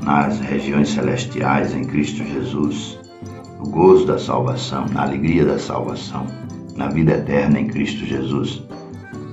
nas 0.03 0.39
regiões 0.39 0.89
celestiais 0.89 1.73
em 1.73 1.83
Cristo 1.83 2.23
Jesus, 2.23 2.99
no 3.57 3.71
gozo 3.71 4.05
da 4.05 4.19
salvação, 4.19 4.85
na 4.93 5.01
alegria 5.01 5.45
da 5.45 5.57
salvação, 5.57 6.27
na 6.75 6.89
vida 6.89 7.13
eterna 7.13 7.59
em 7.59 7.67
Cristo 7.67 8.05
Jesus. 8.05 8.61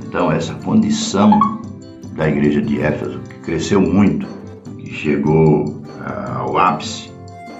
Então, 0.06 0.32
essa 0.32 0.54
condição 0.54 1.60
da 2.16 2.26
igreja 2.26 2.62
de 2.62 2.80
Éfeso, 2.80 3.20
que 3.20 3.38
cresceu 3.40 3.80
muito, 3.80 4.26
chegou 4.92 5.82
ah, 6.00 6.38
ao 6.40 6.58
ápice 6.58 7.10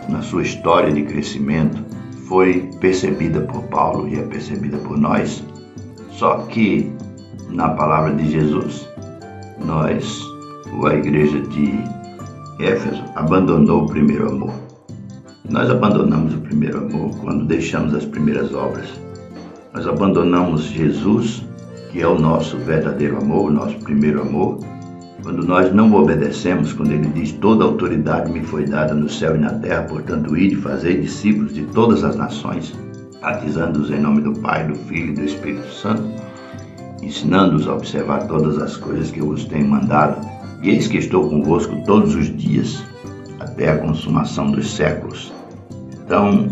na 0.09 0.21
sua 0.23 0.43
história 0.43 0.93
de 0.93 1.03
crescimento, 1.03 1.83
foi 2.29 2.71
percebida 2.81 3.41
por 3.41 3.63
Paulo 3.65 4.09
e 4.09 4.19
é 4.19 4.23
percebida 4.23 4.79
por 4.79 4.99
nós. 4.99 5.43
Só 6.11 6.39
que, 6.49 6.91
na 7.49 7.71
palavra 7.71 8.15
de 8.15 8.31
Jesus, 8.31 8.89
nós, 9.65 10.23
a 10.85 10.95
igreja 10.95 11.41
de 11.41 11.73
Éfeso 12.61 13.03
abandonou 13.15 13.85
o 13.85 13.87
primeiro 13.87 14.31
amor. 14.31 14.53
Nós 15.49 15.69
abandonamos 15.69 16.35
o 16.35 16.41
primeiro 16.41 16.79
amor 16.79 17.11
quando 17.19 17.45
deixamos 17.45 17.95
as 17.95 18.05
primeiras 18.05 18.55
obras. 18.55 18.89
Nós 19.75 19.87
abandonamos 19.87 20.65
Jesus, 20.65 21.45
que 21.91 22.01
é 22.01 22.07
o 22.07 22.19
nosso 22.19 22.57
verdadeiro 22.59 23.19
amor, 23.19 23.51
o 23.51 23.53
nosso 23.53 23.77
primeiro 23.79 24.23
amor, 24.23 24.59
quando 25.23 25.47
nós 25.47 25.73
não 25.73 25.93
obedecemos, 25.95 26.73
quando 26.73 26.93
ele 26.93 27.09
diz: 27.09 27.33
Toda 27.33 27.65
autoridade 27.65 28.31
me 28.31 28.43
foi 28.43 28.65
dada 28.65 28.95
no 28.95 29.09
céu 29.09 29.37
e 29.37 29.39
na 29.39 29.51
terra, 29.51 29.85
portanto, 29.85 30.37
ide 30.37 30.57
fazer 30.57 31.01
discípulos 31.01 31.53
de 31.53 31.63
todas 31.67 32.03
as 32.03 32.17
nações, 32.17 32.75
batizando-os 33.21 33.91
em 33.91 34.01
nome 34.01 34.21
do 34.21 34.33
Pai, 34.41 34.67
do 34.67 34.75
Filho 34.75 35.13
e 35.13 35.15
do 35.15 35.25
Espírito 35.25 35.73
Santo, 35.73 36.03
ensinando-os 37.03 37.69
a 37.69 37.75
observar 37.75 38.27
todas 38.27 38.59
as 38.59 38.77
coisas 38.77 39.11
que 39.11 39.21
eu 39.21 39.27
vos 39.27 39.45
tenho 39.45 39.69
mandado 39.69 40.27
e 40.63 40.71
eis 40.71 40.87
que 40.87 40.99
estou 40.99 41.29
convosco 41.29 41.75
todos 41.85 42.15
os 42.15 42.37
dias, 42.37 42.85
até 43.41 43.71
a 43.71 43.79
consumação 43.79 44.51
dos 44.51 44.73
séculos. 44.75 45.33
Então, 46.05 46.49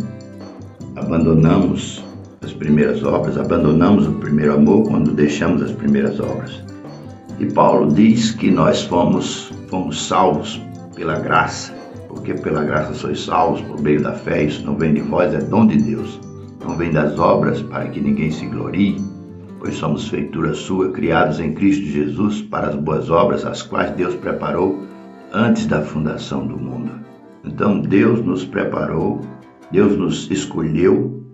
abandonamos 0.97 2.05
as 2.43 2.53
primeiras 2.53 3.05
obras, 3.05 3.37
abandonamos 3.37 4.09
o 4.09 4.13
primeiro 4.13 4.55
amor 4.55 4.89
quando 4.89 5.13
deixamos 5.13 5.63
as 5.63 5.73
primeiras 5.73 6.19
obras. 6.19 6.70
E 7.41 7.47
Paulo 7.47 7.91
diz 7.91 8.33
que 8.33 8.51
nós 8.51 8.83
fomos, 8.83 9.51
fomos 9.69 10.07
salvos 10.07 10.61
pela 10.95 11.19
graça, 11.19 11.73
porque 12.07 12.35
pela 12.35 12.63
graça 12.63 12.93
sois 12.93 13.25
salvos 13.25 13.63
por 13.63 13.81
meio 13.81 14.03
da 14.03 14.13
fé, 14.13 14.45
isso 14.45 14.63
não 14.67 14.77
vem 14.77 14.93
de 14.93 15.01
vós, 15.01 15.33
é 15.33 15.39
dom 15.39 15.67
de 15.67 15.79
Deus. 15.79 16.21
Não 16.63 16.77
vem 16.77 16.93
das 16.93 17.19
obras 17.19 17.63
para 17.63 17.89
que 17.89 17.99
ninguém 17.99 18.31
se 18.31 18.45
glorie, 18.45 19.03
pois 19.59 19.75
somos 19.77 20.07
feitura 20.07 20.53
sua, 20.53 20.91
criados 20.91 21.41
em 21.41 21.55
Cristo 21.55 21.87
Jesus 21.87 22.43
para 22.43 22.69
as 22.69 22.75
boas 22.75 23.09
obras, 23.09 23.47
as 23.47 23.63
quais 23.63 23.91
Deus 23.93 24.15
preparou 24.17 24.79
antes 25.33 25.65
da 25.65 25.81
fundação 25.81 26.47
do 26.47 26.59
mundo. 26.59 26.93
Então 27.43 27.81
Deus 27.81 28.23
nos 28.23 28.45
preparou, 28.45 29.23
Deus 29.73 29.97
nos 29.97 30.31
escolheu 30.31 31.25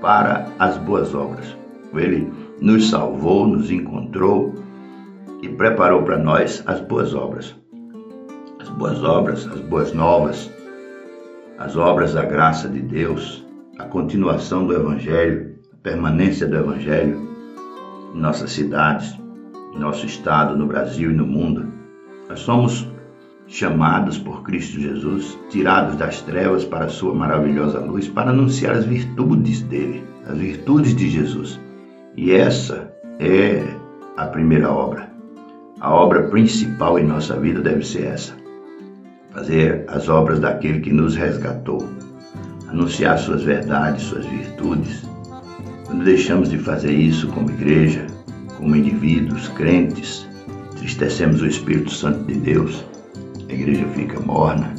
para 0.00 0.48
as 0.58 0.76
boas 0.78 1.14
obras. 1.14 1.56
Ele 1.94 2.28
nos 2.60 2.90
salvou, 2.90 3.46
nos 3.46 3.70
encontrou 3.70 4.66
e 5.42 5.48
preparou 5.48 6.02
para 6.02 6.18
nós 6.18 6.62
as 6.66 6.80
boas 6.80 7.14
obras. 7.14 7.54
As 8.60 8.68
boas 8.68 9.02
obras, 9.02 9.46
as 9.46 9.60
boas 9.60 9.92
novas, 9.92 10.50
as 11.58 11.76
obras 11.76 12.14
da 12.14 12.24
graça 12.24 12.68
de 12.68 12.80
Deus, 12.80 13.44
a 13.78 13.84
continuação 13.84 14.66
do 14.66 14.74
Evangelho, 14.74 15.56
a 15.72 15.76
permanência 15.82 16.46
do 16.46 16.56
Evangelho, 16.56 17.28
em 18.14 18.18
nossas 18.18 18.52
cidades, 18.52 19.18
em 19.74 19.78
nosso 19.78 20.06
estado, 20.06 20.56
no 20.56 20.66
Brasil 20.66 21.10
e 21.10 21.14
no 21.14 21.26
mundo. 21.26 21.66
Nós 22.28 22.40
somos 22.40 22.88
chamados 23.46 24.18
por 24.18 24.42
Cristo 24.42 24.78
Jesus, 24.78 25.38
tirados 25.48 25.96
das 25.96 26.20
trevas 26.22 26.64
para 26.64 26.84
a 26.86 26.90
sua 26.90 27.14
maravilhosa 27.14 27.80
luz, 27.80 28.08
para 28.08 28.30
anunciar 28.30 28.74
as 28.74 28.84
virtudes 28.84 29.62
dele, 29.62 30.04
as 30.26 30.36
virtudes 30.36 30.94
de 30.94 31.08
Jesus. 31.08 31.58
E 32.16 32.32
essa 32.32 32.92
é 33.18 33.64
a 34.16 34.26
primeira 34.26 34.70
obra. 34.70 35.17
A 35.80 35.94
obra 35.94 36.24
principal 36.24 36.98
em 36.98 37.06
nossa 37.06 37.38
vida 37.38 37.60
deve 37.60 37.86
ser 37.86 38.06
essa: 38.06 38.32
fazer 39.32 39.84
as 39.86 40.08
obras 40.08 40.40
daquele 40.40 40.80
que 40.80 40.92
nos 40.92 41.14
resgatou, 41.14 41.88
anunciar 42.66 43.16
suas 43.16 43.44
verdades, 43.44 44.02
suas 44.02 44.26
virtudes. 44.26 45.08
Quando 45.86 46.02
deixamos 46.02 46.50
de 46.50 46.58
fazer 46.58 46.90
isso 46.90 47.28
como 47.28 47.52
igreja, 47.52 48.04
como 48.56 48.74
indivíduos 48.74 49.46
crentes, 49.50 50.28
tristecemos 50.76 51.42
o 51.42 51.46
Espírito 51.46 51.92
Santo 51.92 52.24
de 52.24 52.34
Deus, 52.34 52.84
a 53.48 53.52
igreja 53.52 53.86
fica 53.94 54.18
morna 54.18 54.74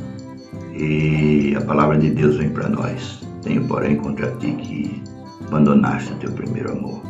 e 0.74 1.56
a 1.56 1.62
palavra 1.62 1.98
de 1.98 2.10
Deus 2.10 2.36
vem 2.36 2.50
para 2.50 2.68
nós. 2.68 3.22
Tenho, 3.42 3.64
porém, 3.70 3.96
contra 3.96 4.30
ti 4.32 4.52
que 4.52 5.02
abandonaste 5.48 6.12
o 6.12 6.16
teu 6.18 6.32
primeiro 6.34 6.74
amor. 6.74 7.02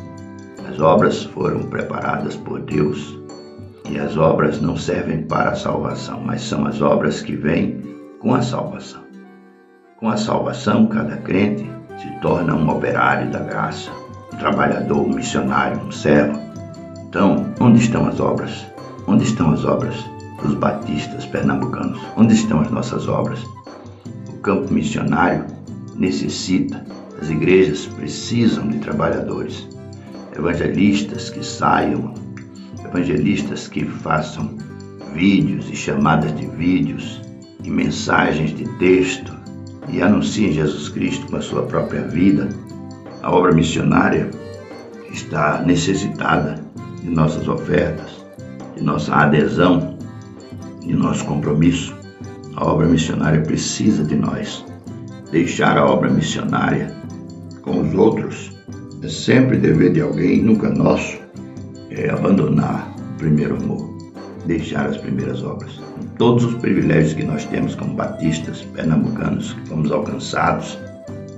As 0.69 0.79
obras 0.79 1.23
foram 1.23 1.63
preparadas 1.63 2.35
por 2.35 2.61
Deus 2.61 3.18
e 3.89 3.99
as 3.99 4.15
obras 4.17 4.61
não 4.61 4.77
servem 4.77 5.23
para 5.23 5.51
a 5.51 5.55
salvação, 5.55 6.21
mas 6.23 6.41
são 6.41 6.65
as 6.65 6.81
obras 6.81 7.21
que 7.21 7.35
vêm 7.35 7.81
com 8.19 8.35
a 8.35 8.41
salvação. 8.41 9.01
Com 9.97 10.07
a 10.09 10.15
salvação, 10.15 10.85
cada 10.87 11.17
crente 11.17 11.69
se 11.97 12.09
torna 12.21 12.55
um 12.55 12.69
operário 12.69 13.29
da 13.31 13.39
graça, 13.39 13.89
um 14.31 14.37
trabalhador, 14.37 15.01
um 15.01 15.13
missionário, 15.13 15.81
um 15.81 15.91
servo. 15.91 16.39
Então, 17.07 17.53
onde 17.59 17.79
estão 17.79 18.07
as 18.07 18.19
obras? 18.19 18.65
Onde 19.07 19.23
estão 19.23 19.51
as 19.51 19.65
obras 19.65 19.95
dos 20.41 20.53
batistas 20.53 21.25
pernambucanos? 21.25 21.99
Onde 22.15 22.35
estão 22.35 22.61
as 22.61 22.69
nossas 22.69 23.07
obras? 23.07 23.43
O 24.29 24.37
campo 24.41 24.71
missionário 24.71 25.45
necessita, 25.95 26.85
as 27.19 27.29
igrejas 27.29 27.87
precisam 27.87 28.67
de 28.67 28.77
trabalhadores, 28.77 29.67
evangelistas 30.37 31.29
que 31.29 31.43
saiam, 31.43 32.13
evangelistas 32.83 33.67
que 33.67 33.85
façam 33.85 34.57
vídeos 35.13 35.69
e 35.69 35.75
chamadas 35.75 36.35
de 36.35 36.45
vídeos 36.45 37.21
e 37.63 37.69
mensagens 37.69 38.55
de 38.55 38.65
texto 38.77 39.33
e 39.91 40.01
anunciem 40.01 40.51
Jesus 40.51 40.89
Cristo 40.89 41.27
com 41.27 41.37
a 41.37 41.41
sua 41.41 41.63
própria 41.63 42.03
vida. 42.03 42.49
A 43.21 43.31
obra 43.31 43.53
missionária 43.53 44.29
está 45.11 45.61
necessitada 45.61 46.63
de 47.01 47.09
nossas 47.09 47.47
ofertas, 47.47 48.25
de 48.75 48.83
nossa 48.83 49.13
adesão, 49.13 49.97
de 50.81 50.93
nosso 50.93 51.25
compromisso. 51.25 51.95
A 52.55 52.65
obra 52.65 52.87
missionária 52.87 53.41
precisa 53.41 54.03
de 54.03 54.15
nós. 54.15 54.65
Deixar 55.31 55.77
a 55.77 55.85
obra 55.85 56.09
missionária 56.09 56.95
com 57.61 57.81
os 57.81 57.93
outros 57.93 58.51
é 59.01 59.07
sempre 59.07 59.57
dever 59.57 59.93
de 59.93 60.01
alguém, 60.01 60.41
nunca 60.41 60.69
nosso. 60.69 61.18
É 61.99 62.09
abandonar 62.09 62.95
o 62.97 63.17
primeiro 63.17 63.57
amor, 63.57 63.85
deixar 64.45 64.85
as 64.85 64.95
primeiras 64.95 65.43
obras. 65.43 65.81
Todos 66.17 66.45
os 66.45 66.53
privilégios 66.55 67.13
que 67.13 67.25
nós 67.25 67.43
temos 67.43 67.75
como 67.75 67.93
batistas 67.93 68.61
pernambucanos, 68.73 69.51
que 69.51 69.67
fomos 69.67 69.91
alcançados 69.91 70.79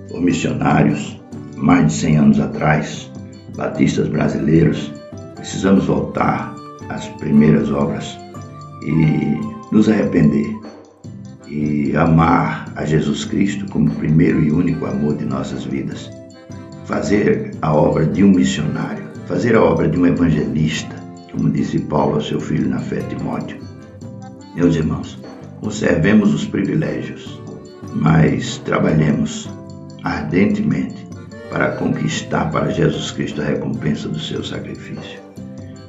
por 0.08 0.22
missionários 0.22 1.20
mais 1.58 1.88
de 1.88 1.94
100 1.94 2.18
anos 2.18 2.40
atrás, 2.40 3.12
batistas 3.58 4.08
brasileiros, 4.08 4.94
precisamos 5.36 5.86
voltar 5.86 6.54
às 6.90 7.08
primeiras 7.08 7.72
obras 7.72 8.16
e 8.86 9.40
nos 9.72 9.90
arrepender 9.90 10.56
e 11.48 11.98
amar 11.98 12.72
a 12.76 12.86
Jesus 12.86 13.26
Cristo 13.26 13.66
como 13.72 13.90
primeiro 13.96 14.44
e 14.44 14.52
único 14.52 14.86
amor 14.86 15.18
de 15.18 15.26
nossas 15.26 15.64
vidas. 15.64 16.12
Fazer 16.86 17.52
a 17.64 17.74
obra 17.74 18.06
de 18.06 18.24
um 18.24 18.30
missionário, 18.30 19.11
fazer 19.32 19.56
a 19.56 19.64
obra 19.64 19.88
de 19.88 19.98
um 19.98 20.06
evangelista, 20.06 20.94
como 21.32 21.50
disse 21.50 21.80
Paulo 21.80 22.16
ao 22.16 22.22
seu 22.22 22.38
filho 22.38 22.68
na 22.68 22.80
fé 22.80 22.98
Timóteo. 23.04 23.62
Meus 24.56 24.76
irmãos, 24.76 25.18
conservemos 25.62 26.34
os 26.34 26.46
privilégios, 26.46 27.42
mas 27.94 28.58
trabalhemos 28.58 29.50
ardentemente 30.04 31.08
para 31.50 31.78
conquistar 31.78 32.52
para 32.52 32.72
Jesus 32.72 33.12
Cristo 33.12 33.42
a 33.42 33.46
recompensa 33.46 34.10
do 34.10 34.20
seu 34.20 34.44
sacrifício. 34.44 35.22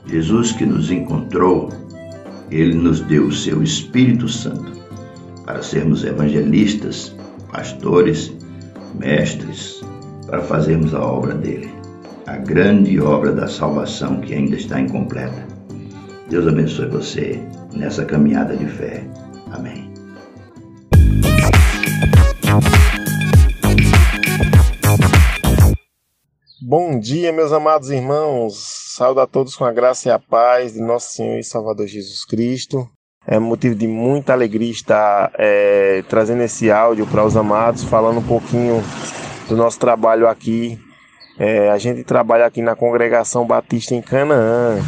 Jesus 0.06 0.52
que 0.52 0.64
nos 0.64 0.92
encontrou, 0.92 1.68
ele 2.48 2.74
nos 2.74 3.00
deu 3.00 3.26
o 3.26 3.32
seu 3.32 3.60
Espírito 3.60 4.28
Santo 4.28 4.70
para 5.44 5.60
sermos 5.62 6.04
evangelistas, 6.04 7.12
pastores, 7.50 8.32
mestres, 8.94 9.82
para 10.28 10.42
fazermos 10.42 10.94
a 10.94 11.02
obra 11.02 11.34
dele, 11.34 11.81
a 12.26 12.36
grande 12.36 13.00
obra 13.00 13.32
da 13.32 13.48
salvação 13.48 14.20
que 14.20 14.34
ainda 14.34 14.56
está 14.56 14.80
incompleta. 14.80 15.46
Deus 16.28 16.46
abençoe 16.46 16.88
você 16.88 17.42
nessa 17.74 18.04
caminhada 18.04 18.56
de 18.56 18.66
fé. 18.66 19.04
Amém. 19.50 19.90
Bom 26.60 26.98
dia, 26.98 27.32
meus 27.32 27.52
amados 27.52 27.90
irmãos. 27.90 28.54
Saúdo 28.96 29.20
a 29.20 29.26
todos 29.26 29.56
com 29.56 29.64
a 29.64 29.72
graça 29.72 30.08
e 30.08 30.12
a 30.12 30.18
paz 30.18 30.74
de 30.74 30.80
nosso 30.80 31.12
Senhor 31.14 31.38
e 31.38 31.44
Salvador 31.44 31.86
Jesus 31.86 32.24
Cristo. 32.24 32.88
É 33.26 33.38
motivo 33.38 33.74
de 33.74 33.86
muita 33.86 34.32
alegria 34.32 34.70
estar 34.70 35.32
é, 35.38 36.02
trazendo 36.08 36.42
esse 36.42 36.70
áudio 36.70 37.06
para 37.06 37.24
os 37.24 37.36
amados, 37.36 37.84
falando 37.84 38.18
um 38.18 38.26
pouquinho 38.26 38.82
do 39.48 39.56
nosso 39.56 39.78
trabalho 39.78 40.28
aqui. 40.28 40.78
É, 41.38 41.70
a 41.70 41.78
gente 41.78 42.04
trabalha 42.04 42.46
aqui 42.46 42.60
na 42.60 42.76
Congregação 42.76 43.46
Batista 43.46 43.94
em 43.94 44.02
Canaã. 44.02 44.78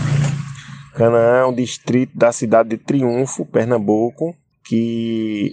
Canaã 0.95 1.41
é 1.41 1.47
um 1.47 1.55
distrito 1.55 2.17
da 2.17 2.33
cidade 2.33 2.71
de 2.71 2.79
Triunfo, 2.79 3.47
Pernambuco, 3.47 4.35
que 4.65 5.51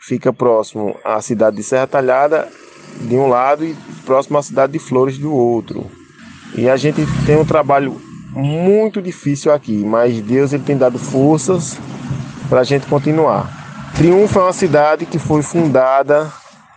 fica 0.00 0.32
próximo 0.32 0.96
à 1.04 1.20
cidade 1.20 1.56
de 1.56 1.62
Serra 1.62 1.86
Talhada 1.86 2.48
de 3.02 3.14
um 3.14 3.28
lado 3.28 3.64
e 3.64 3.76
próximo 4.04 4.38
à 4.38 4.42
cidade 4.42 4.72
de 4.72 4.78
Flores 4.78 5.18
do 5.18 5.32
outro. 5.32 5.90
E 6.56 6.68
a 6.68 6.76
gente 6.76 7.02
tem 7.24 7.36
um 7.36 7.44
trabalho 7.44 8.00
muito 8.30 9.00
difícil 9.00 9.52
aqui, 9.52 9.76
mas 9.84 10.20
Deus 10.20 10.52
ele 10.52 10.64
tem 10.64 10.76
dado 10.76 10.98
forças 10.98 11.78
para 12.48 12.60
a 12.60 12.64
gente 12.64 12.86
continuar. 12.86 13.92
Triunfo 13.94 14.38
é 14.38 14.42
uma 14.42 14.52
cidade 14.52 15.06
que 15.06 15.18
foi 15.18 15.42
fundada 15.42 16.32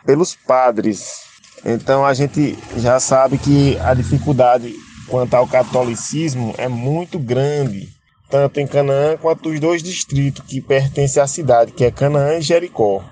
pelos 0.06 0.36
padres. 0.36 1.33
Então 1.65 2.06
a 2.06 2.13
gente 2.13 2.58
já 2.78 2.99
sabe 2.99 3.38
que 3.38 3.78
a 3.80 3.93
dificuldade 3.93 4.76
quanto 5.08 5.34
ao 5.34 5.47
catolicismo 5.47 6.54
é 6.58 6.67
muito 6.67 7.17
grande, 7.17 7.89
tanto 8.30 8.60
em 8.60 8.67
Canaã 8.67 9.17
quanto 9.17 9.49
os 9.49 9.60
dois 9.60 9.82
distritos 9.82 10.43
que 10.45 10.60
pertencem 10.60 11.21
à 11.21 11.28
cidade, 11.28 11.71
que 11.71 11.86
é 11.86 11.91
Canaã 11.91 12.38
e 12.38 12.41
Jericó. 12.41 13.04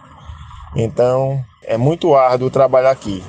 Então 0.75 1.43
é 1.63 1.77
muito 1.77 2.15
árduo 2.15 2.49
trabalhar 2.49 2.91
aqui. 2.91 3.23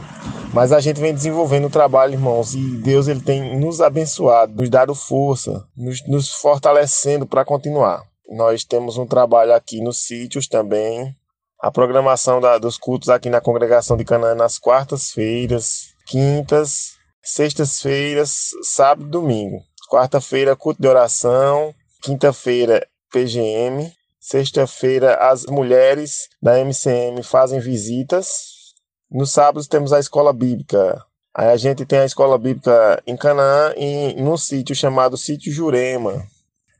Mas 0.53 0.71
a 0.71 0.81
gente 0.81 1.01
vem 1.01 1.15
desenvolvendo 1.15 1.67
o 1.67 1.71
trabalho, 1.71 2.13
irmãos, 2.13 2.55
e 2.55 2.59
Deus 2.59 3.09
ele 3.09 3.21
tem 3.21 3.59
nos 3.59 3.81
abençoado, 3.81 4.55
nos 4.55 4.69
dado 4.69 4.95
força, 4.95 5.65
nos, 5.75 6.07
nos 6.07 6.31
fortalecendo 6.31 7.27
para 7.27 7.45
continuar. 7.45 8.03
Nós 8.29 8.63
temos 8.63 8.99
um 8.99 9.07
trabalho 9.07 9.55
aqui 9.55 9.81
nos 9.81 9.99
sítios 9.99 10.47
também. 10.47 11.15
A 11.63 11.71
programação 11.71 12.41
da, 12.41 12.59
dos 12.59 12.77
cultos 12.77 13.09
aqui 13.09 13.31
na 13.31 13.41
congregação 13.41 13.97
de 13.97 14.05
Canaã 14.05 14.35
nas 14.35 14.59
quartas-feiras, 14.59 15.95
quintas, 16.05 16.95
sextas-feiras, 17.23 18.51
sábado 18.65 19.07
e 19.07 19.11
domingo. 19.11 19.63
Quarta-feira, 19.89 20.57
culto 20.57 20.83
de 20.83 20.89
oração. 20.89 21.73
Quinta-feira, 22.03 22.85
PGM. 23.13 23.93
Sexta-feira, 24.19 25.15
as 25.15 25.47
mulheres 25.47 26.29
da 26.43 26.59
MCM 26.59 27.23
fazem 27.23 27.61
visitas. 27.61 28.73
Nos 29.09 29.31
sábados 29.31 29.69
temos 29.69 29.93
a 29.93 30.01
escola 30.01 30.33
bíblica. 30.33 31.01
Aí 31.33 31.49
a 31.49 31.57
gente 31.57 31.87
tem 31.87 32.01
a 32.01 32.05
escola 32.05 32.37
bíblica 32.39 33.01
em 33.07 33.17
Canaã 33.17 33.73
e 33.77 34.21
num 34.21 34.37
sítio 34.37 34.75
chamado 34.75 35.17
Sítio 35.17 35.53
Jurema, 35.53 36.27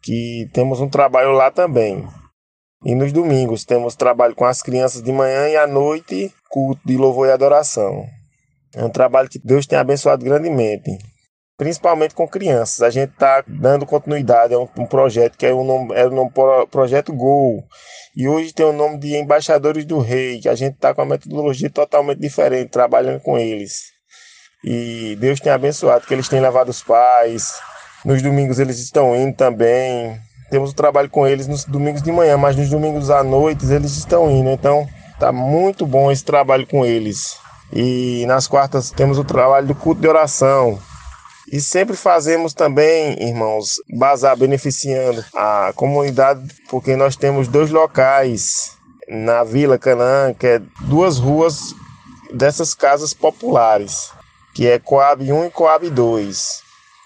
que 0.03 0.51
temos 0.53 0.81
um 0.81 0.89
trabalho 0.89 1.31
lá 1.31 1.53
também. 1.53 2.05
E 2.85 2.95
nos 2.95 3.13
domingos 3.13 3.65
temos 3.65 3.95
trabalho 3.95 4.35
com 4.35 4.45
as 4.45 4.61
crianças 4.61 5.03
de 5.03 5.13
manhã 5.13 5.49
e 5.49 5.57
à 5.57 5.67
noite, 5.67 6.35
culto 6.49 6.81
de 6.85 6.97
louvor 6.97 7.29
e 7.29 7.31
adoração. 7.31 8.05
É 8.75 8.85
um 8.85 8.91
trabalho 8.91 9.29
que 9.29 9.39
Deus 9.39 9.67
tem 9.67 9.79
abençoado 9.79 10.25
grandemente, 10.25 10.99
principalmente 11.57 12.15
com 12.15 12.27
crianças. 12.27 12.83
A 12.83 12.91
gente 12.91 13.11
está 13.11 13.45
dando 13.47 13.87
continuidade 13.87 14.53
a 14.53 14.59
um, 14.59 14.69
um, 14.79 14.87
projeto 14.87 15.39
que 15.39 15.47
é 15.47 15.53
o 15.53 15.63
nome, 15.63 15.95
é 15.95 16.07
o 16.07 16.11
nome 16.11 16.31
Projeto 16.71 17.13
Gol. 17.13 17.63
E 18.17 18.27
hoje 18.27 18.53
tem 18.53 18.67
o 18.67 18.73
nome 18.73 18.99
de 18.99 19.15
Embaixadores 19.15 19.85
do 19.85 19.99
Rei, 19.99 20.41
que 20.41 20.49
a 20.49 20.55
gente 20.55 20.75
está 20.75 20.93
com 20.93 21.03
uma 21.03 21.11
metodologia 21.11 21.71
totalmente 21.71 22.19
diferente, 22.19 22.71
trabalhando 22.71 23.21
com 23.21 23.39
eles. 23.39 23.93
E 24.65 25.17
Deus 25.21 25.39
tem 25.39 25.53
abençoado, 25.53 26.07
que 26.07 26.15
eles 26.15 26.29
têm 26.29 26.41
levado 26.41 26.69
os 26.69 26.83
pais. 26.83 27.53
Nos 28.05 28.23
domingos 28.23 28.59
eles 28.59 28.79
estão 28.81 29.15
indo 29.15 29.37
também. 29.37 30.21
Temos 30.53 30.73
o 30.73 30.75
trabalho 30.75 31.09
com 31.09 31.27
eles 31.27 31.49
nos 31.49 31.65
domingos 31.65 32.03
de 32.03 32.13
manhã, 32.13 32.37
mas 32.37 32.55
nos 32.55 32.69
domingos 32.69 33.09
à 33.09 33.25
noite 33.25 33.65
eles 33.65 33.97
estão 33.97 34.31
indo. 34.31 34.51
Então 34.51 34.87
tá 35.19 35.33
muito 35.33 35.87
bom 35.87 36.13
esse 36.13 36.23
trabalho 36.23 36.67
com 36.67 36.85
eles. 36.85 37.39
E 37.73 38.27
nas 38.27 38.47
quartas 38.47 38.91
temos 38.91 39.19
o 39.19 39.25
trabalho 39.25 39.67
do 39.67 39.75
culto 39.75 40.03
de 40.03 40.09
oração. 40.09 40.79
E 41.51 41.59
sempre 41.59 41.97
fazemos 41.97 42.53
também, 42.53 43.17
irmãos, 43.27 43.77
bazar 43.97 44.37
beneficiando 44.37 45.25
a 45.35 45.73
comunidade, 45.75 46.47
porque 46.69 46.97
nós 46.97 47.17
temos 47.17 47.49
dois 47.49 47.71
locais 47.71 48.77
na 49.09 49.43
Vila 49.45 49.79
Canaã, 49.79 50.35
que 50.35 50.47
é 50.47 50.63
duas 50.83 51.19
ruas 51.19 51.75
dessas 52.31 52.75
casas 52.75 53.15
populares, 53.15 54.11
que 54.55 54.67
é 54.67 54.79
Coab 54.79 55.33
1 55.33 55.47
e 55.47 55.51
Coab 55.51 55.89
2, 55.89 56.61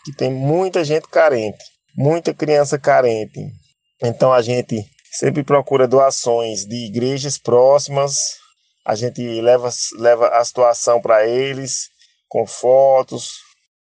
que 0.04 0.12
tem 0.12 0.32
muita 0.32 0.82
gente 0.82 1.06
carente, 1.08 1.75
muita 1.96 2.34
criança 2.34 2.78
carente. 2.78 3.40
Então 4.02 4.32
a 4.32 4.42
gente 4.42 4.84
sempre 5.10 5.42
procura 5.42 5.88
doações 5.88 6.66
de 6.66 6.86
igrejas 6.86 7.38
próximas, 7.38 8.36
a 8.84 8.94
gente 8.94 9.22
leva, 9.40 9.70
leva 9.98 10.28
a 10.28 10.44
situação 10.44 11.00
para 11.00 11.26
eles 11.26 11.88
com 12.28 12.46
fotos 12.46 13.38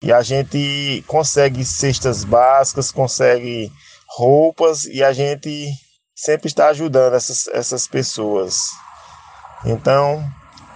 e 0.02 0.12
a 0.12 0.20
gente 0.20 1.04
consegue 1.06 1.64
cestas 1.64 2.24
básicas, 2.24 2.90
consegue 2.90 3.70
roupas 4.16 4.84
e 4.84 5.02
a 5.02 5.12
gente 5.12 5.72
sempre 6.14 6.48
está 6.48 6.68
ajudando 6.68 7.14
essas, 7.14 7.46
essas 7.48 7.86
pessoas. 7.86 8.58
Então, 9.64 10.22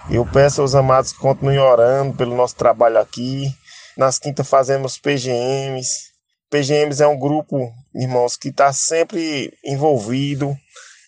eu 0.09 0.25
peço 0.25 0.61
aos 0.61 0.73
amados 0.73 1.11
que 1.11 1.19
continuem 1.19 1.59
orando 1.59 2.15
pelo 2.15 2.35
nosso 2.35 2.55
trabalho 2.55 2.97
aqui. 2.97 3.53
Nas 3.97 4.17
quintas 4.17 4.47
fazemos 4.47 4.97
PGMs. 4.97 6.06
PGMs 6.49 7.01
é 7.01 7.07
um 7.07 7.17
grupo, 7.17 7.73
irmãos, 7.93 8.37
que 8.37 8.49
está 8.49 8.71
sempre 8.71 9.53
envolvido. 9.63 10.55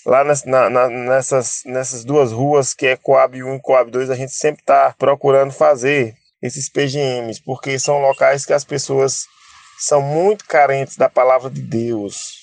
Lá 0.06 0.24
nas, 0.24 0.44
na, 0.44 0.70
na, 0.70 0.90
nessas, 0.90 1.62
nessas 1.66 2.04
duas 2.04 2.32
ruas, 2.32 2.74
que 2.74 2.88
é 2.88 2.98
Coab 2.98 3.42
1 3.42 3.56
e 3.56 3.62
Coab 3.62 3.92
2, 3.92 4.10
a 4.10 4.16
gente 4.16 4.32
sempre 4.32 4.62
está 4.62 4.94
procurando 4.98 5.52
fazer 5.52 6.16
esses 6.42 6.70
PGMs, 6.70 7.42
porque 7.44 7.78
são 7.78 8.00
locais 8.00 8.46
que 8.46 8.54
as 8.54 8.64
pessoas 8.64 9.26
são 9.78 10.02
muito 10.02 10.46
carentes 10.46 10.98
da 10.98 11.10
palavra 11.10 11.50
de 11.50 11.62
Deus. 11.62 12.40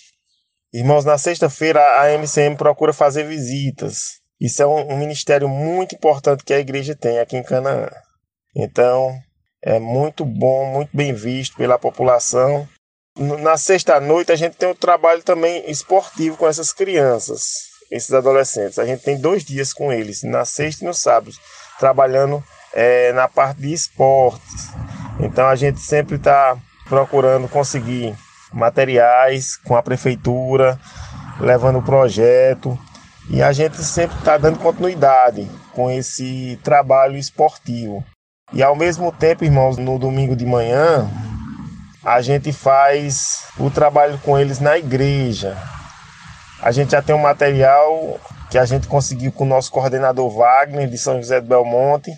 Irmãos, 0.72 1.04
na 1.04 1.16
sexta-feira 1.16 1.80
a 2.00 2.10
MCM 2.12 2.56
procura 2.56 2.92
fazer 2.92 3.24
visitas. 3.24 4.20
Isso 4.40 4.62
é 4.62 4.66
um, 4.66 4.92
um, 4.92 4.98
ministério 4.98 5.48
muito 5.48 5.94
importante 5.94 6.44
que 6.44 6.52
a 6.52 6.58
igreja 6.58 6.94
tem 6.94 7.18
aqui 7.18 7.36
em 7.36 7.42
Canaã. 7.42 7.88
Então, 8.54 9.18
é 9.62 9.78
muito 9.78 10.24
bom, 10.24 10.66
muito 10.66 10.94
bem 10.94 11.12
visto 11.14 11.56
pela 11.56 11.78
população. 11.78 12.68
Na 13.18 13.56
sexta-noite, 13.56 14.30
a 14.30 14.36
gente 14.36 14.56
tem 14.56 14.68
um 14.68 14.74
trabalho 14.74 15.22
também 15.22 15.64
esportivo 15.70 16.36
com 16.36 16.46
essas 16.46 16.70
crianças, 16.70 17.70
esses 17.90 18.12
adolescentes. 18.12 18.78
A 18.78 18.84
gente 18.84 19.02
tem 19.02 19.18
dois 19.18 19.42
dias 19.42 19.72
com 19.72 19.90
eles, 19.90 20.22
na 20.22 20.44
sexta 20.44 20.84
e 20.84 20.86
no 20.86 20.92
sábado, 20.92 21.34
trabalhando 21.78 22.44
é, 22.74 23.12
na 23.14 23.26
parte 23.26 23.62
de 23.62 23.72
esportes. 23.72 24.68
Então, 25.18 25.46
a 25.46 25.56
gente 25.56 25.80
sempre 25.80 26.16
está 26.16 26.58
procurando 26.90 27.48
conseguir 27.48 28.14
materiais 28.52 29.56
com 29.56 29.74
a 29.74 29.82
prefeitura, 29.82 30.78
levando 31.40 31.78
o 31.78 31.82
projeto 31.82 32.78
e 33.30 33.42
a 33.42 33.50
gente 33.50 33.82
sempre 33.82 34.16
está 34.18 34.36
dando 34.36 34.58
continuidade 34.58 35.50
com 35.72 35.90
esse 35.90 36.58
trabalho 36.62 37.16
esportivo. 37.16 38.04
E 38.52 38.62
ao 38.62 38.76
mesmo 38.76 39.10
tempo, 39.10 39.44
irmãos, 39.44 39.76
no 39.76 39.98
domingo 39.98 40.36
de 40.36 40.46
manhã, 40.46 41.10
a 42.06 42.22
gente 42.22 42.52
faz 42.52 43.48
o 43.58 43.68
trabalho 43.68 44.16
com 44.20 44.38
eles 44.38 44.60
na 44.60 44.78
igreja. 44.78 45.56
A 46.62 46.70
gente 46.70 46.92
já 46.92 47.02
tem 47.02 47.12
um 47.12 47.20
material 47.20 48.20
que 48.48 48.56
a 48.56 48.64
gente 48.64 48.86
conseguiu 48.86 49.32
com 49.32 49.42
o 49.42 49.48
nosso 49.48 49.72
coordenador 49.72 50.30
Wagner, 50.30 50.88
de 50.88 50.96
São 50.96 51.16
José 51.16 51.40
do 51.40 51.48
Belmonte, 51.48 52.12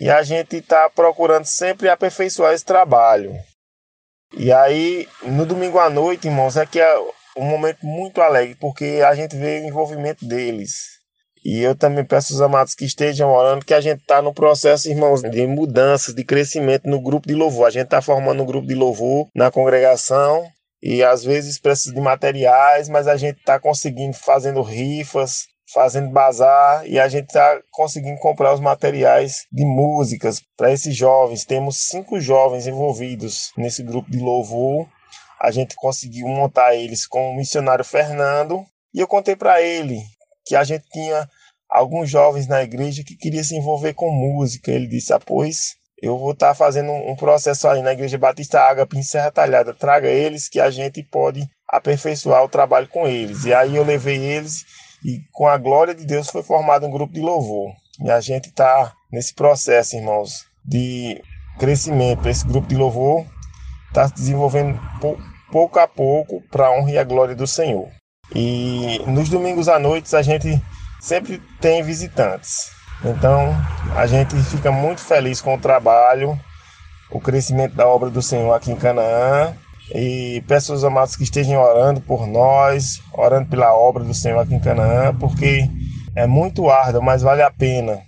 e 0.00 0.08
a 0.08 0.22
gente 0.22 0.56
está 0.56 0.88
procurando 0.88 1.44
sempre 1.44 1.90
aperfeiçoar 1.90 2.54
esse 2.54 2.64
trabalho. 2.64 3.34
E 4.38 4.50
aí, 4.50 5.06
no 5.22 5.44
domingo 5.44 5.78
à 5.78 5.90
noite, 5.90 6.26
irmãos, 6.26 6.56
é 6.56 6.64
que 6.64 6.80
é 6.80 6.98
um 7.36 7.44
momento 7.44 7.84
muito 7.84 8.22
alegre, 8.22 8.54
porque 8.54 9.02
a 9.06 9.14
gente 9.14 9.36
vê 9.36 9.60
o 9.60 9.68
envolvimento 9.68 10.26
deles. 10.26 10.99
E 11.44 11.60
eu 11.60 11.74
também 11.74 12.04
peço 12.04 12.32
aos 12.32 12.42
amados 12.42 12.74
que 12.74 12.84
estejam 12.84 13.32
orando, 13.32 13.64
que 13.64 13.74
a 13.74 13.80
gente 13.80 14.00
está 14.00 14.20
no 14.20 14.34
processo, 14.34 14.88
irmãos, 14.88 15.22
de 15.22 15.46
mudanças, 15.46 16.14
de 16.14 16.24
crescimento 16.24 16.88
no 16.88 17.00
grupo 17.00 17.26
de 17.26 17.34
louvor. 17.34 17.66
A 17.66 17.70
gente 17.70 17.84
está 17.84 18.02
formando 18.02 18.42
um 18.42 18.46
grupo 18.46 18.66
de 18.66 18.74
louvor 18.74 19.28
na 19.34 19.50
congregação 19.50 20.46
e 20.82 21.02
às 21.02 21.24
vezes 21.24 21.58
precisa 21.58 21.94
de 21.94 22.00
materiais, 22.00 22.88
mas 22.88 23.06
a 23.06 23.16
gente 23.16 23.38
está 23.38 23.58
conseguindo 23.58 24.14
fazendo 24.14 24.62
rifas, 24.62 25.46
fazendo 25.72 26.10
bazar 26.10 26.86
e 26.86 26.98
a 26.98 27.08
gente 27.08 27.26
está 27.26 27.60
conseguindo 27.70 28.18
comprar 28.18 28.52
os 28.52 28.60
materiais 28.60 29.46
de 29.52 29.64
músicas 29.64 30.42
para 30.56 30.72
esses 30.72 30.94
jovens. 30.94 31.44
Temos 31.44 31.76
cinco 31.88 32.20
jovens 32.20 32.66
envolvidos 32.66 33.52
nesse 33.56 33.82
grupo 33.82 34.10
de 34.10 34.18
louvor 34.18 34.86
a 35.40 35.50
gente 35.50 35.74
conseguiu 35.74 36.28
montar 36.28 36.74
eles 36.74 37.06
com 37.06 37.30
o 37.30 37.36
missionário 37.36 37.84
Fernando 37.84 38.62
e 38.92 39.00
eu 39.00 39.08
contei 39.08 39.34
para 39.34 39.62
ele 39.62 40.02
que 40.50 40.56
a 40.56 40.64
gente 40.64 40.84
tinha 40.90 41.28
alguns 41.68 42.10
jovens 42.10 42.48
na 42.48 42.60
igreja 42.60 43.04
que 43.04 43.16
queriam 43.16 43.44
se 43.44 43.54
envolver 43.54 43.94
com 43.94 44.10
música. 44.10 44.72
Ele 44.72 44.88
disse: 44.88 45.12
ah, 45.12 45.20
pois 45.20 45.76
eu 46.02 46.18
vou 46.18 46.32
estar 46.32 46.48
tá 46.48 46.54
fazendo 46.56 46.90
um 46.90 47.14
processo 47.14 47.68
aí 47.68 47.80
na 47.82 47.92
Igreja 47.92 48.18
Batista 48.18 48.60
Ágape 48.60 48.98
em 48.98 49.02
Serra 49.02 49.30
Talhada. 49.30 49.72
Traga 49.72 50.08
eles 50.08 50.48
que 50.48 50.58
a 50.58 50.68
gente 50.68 51.04
pode 51.04 51.48
aperfeiçoar 51.68 52.42
o 52.42 52.48
trabalho 52.48 52.88
com 52.88 53.06
eles. 53.06 53.44
E 53.44 53.54
aí 53.54 53.76
eu 53.76 53.84
levei 53.84 54.16
eles 54.16 54.64
e 55.04 55.20
com 55.30 55.46
a 55.46 55.56
glória 55.56 55.94
de 55.94 56.04
Deus 56.04 56.28
foi 56.28 56.42
formado 56.42 56.84
um 56.84 56.90
grupo 56.90 57.14
de 57.14 57.20
louvor. 57.20 57.72
E 58.04 58.10
a 58.10 58.20
gente 58.20 58.48
está 58.48 58.92
nesse 59.12 59.32
processo, 59.34 59.94
irmãos, 59.94 60.46
de 60.64 61.22
crescimento. 61.60 62.28
Esse 62.28 62.44
grupo 62.44 62.66
de 62.66 62.74
louvor 62.74 63.24
está 63.86 64.08
se 64.08 64.14
desenvolvendo 64.14 64.80
pouco 65.52 65.78
a 65.78 65.86
pouco 65.86 66.42
para 66.50 66.66
a 66.66 66.72
honra 66.72 66.90
e 66.90 66.98
a 66.98 67.04
glória 67.04 67.36
do 67.36 67.46
Senhor. 67.46 67.88
E 68.34 69.00
nos 69.06 69.28
domingos 69.28 69.68
à 69.68 69.78
noite 69.78 70.14
a 70.14 70.22
gente 70.22 70.62
sempre 71.00 71.42
tem 71.60 71.82
visitantes. 71.82 72.70
Então 73.04 73.54
a 73.96 74.06
gente 74.06 74.36
fica 74.44 74.70
muito 74.70 75.00
feliz 75.00 75.40
com 75.40 75.54
o 75.54 75.60
trabalho, 75.60 76.38
o 77.10 77.20
crescimento 77.20 77.74
da 77.74 77.86
obra 77.86 78.10
do 78.10 78.22
Senhor 78.22 78.52
aqui 78.52 78.70
em 78.70 78.76
Canaã. 78.76 79.54
E 79.92 80.44
peço 80.46 80.72
aos 80.72 80.84
amados 80.84 81.16
que 81.16 81.24
estejam 81.24 81.60
orando 81.60 82.00
por 82.00 82.26
nós, 82.26 83.02
orando 83.12 83.48
pela 83.48 83.74
obra 83.74 84.04
do 84.04 84.14
Senhor 84.14 84.38
aqui 84.38 84.54
em 84.54 84.60
Canaã, 84.60 85.12
porque 85.14 85.68
é 86.14 86.26
muito 86.26 86.70
árduo, 86.70 87.02
mas 87.02 87.22
vale 87.22 87.42
a 87.42 87.50
pena, 87.50 88.00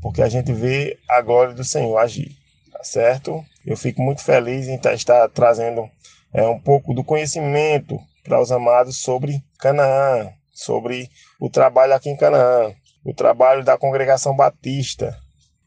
porque 0.00 0.22
a 0.22 0.28
gente 0.28 0.52
vê 0.52 0.96
a 1.08 1.20
glória 1.20 1.54
do 1.54 1.64
Senhor 1.64 1.98
agir, 1.98 2.36
tá 2.70 2.84
certo? 2.84 3.42
Eu 3.66 3.76
fico 3.76 4.00
muito 4.00 4.22
feliz 4.22 4.68
em 4.68 4.76
estar 4.76 5.28
trazendo 5.30 5.88
é, 6.32 6.46
um 6.46 6.60
pouco 6.60 6.94
do 6.94 7.02
conhecimento 7.02 7.98
para 8.22 8.40
os 8.40 8.52
amados 8.52 8.98
sobre 8.98 9.42
Canaã, 9.58 10.32
sobre 10.52 11.08
o 11.40 11.50
trabalho 11.50 11.94
aqui 11.94 12.10
em 12.10 12.16
Canaã, 12.16 12.72
o 13.04 13.14
trabalho 13.14 13.64
da 13.64 13.78
congregação 13.78 14.34
batista 14.34 15.16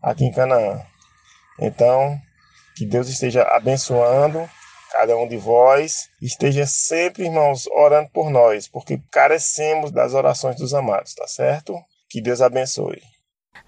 aqui 0.02 0.26
em 0.26 0.32
Canaã. 0.32 0.82
Então, 1.60 2.18
que 2.76 2.86
Deus 2.86 3.08
esteja 3.08 3.44
abençoando 3.44 4.50
cada 4.92 5.16
um 5.16 5.28
de 5.28 5.38
vós, 5.38 6.10
esteja 6.22 6.66
sempre, 6.66 7.24
irmãos, 7.24 7.66
orando 7.68 8.10
por 8.10 8.30
nós, 8.30 8.68
porque 8.68 9.02
carecemos 9.10 9.92
das 9.92 10.14
orações 10.14 10.58
dos 10.58 10.74
amados, 10.74 11.16
tá 11.16 11.28
certo? 11.28 11.74
Que 12.10 12.22
Deus 12.22 12.42
abençoe. 12.42 13.02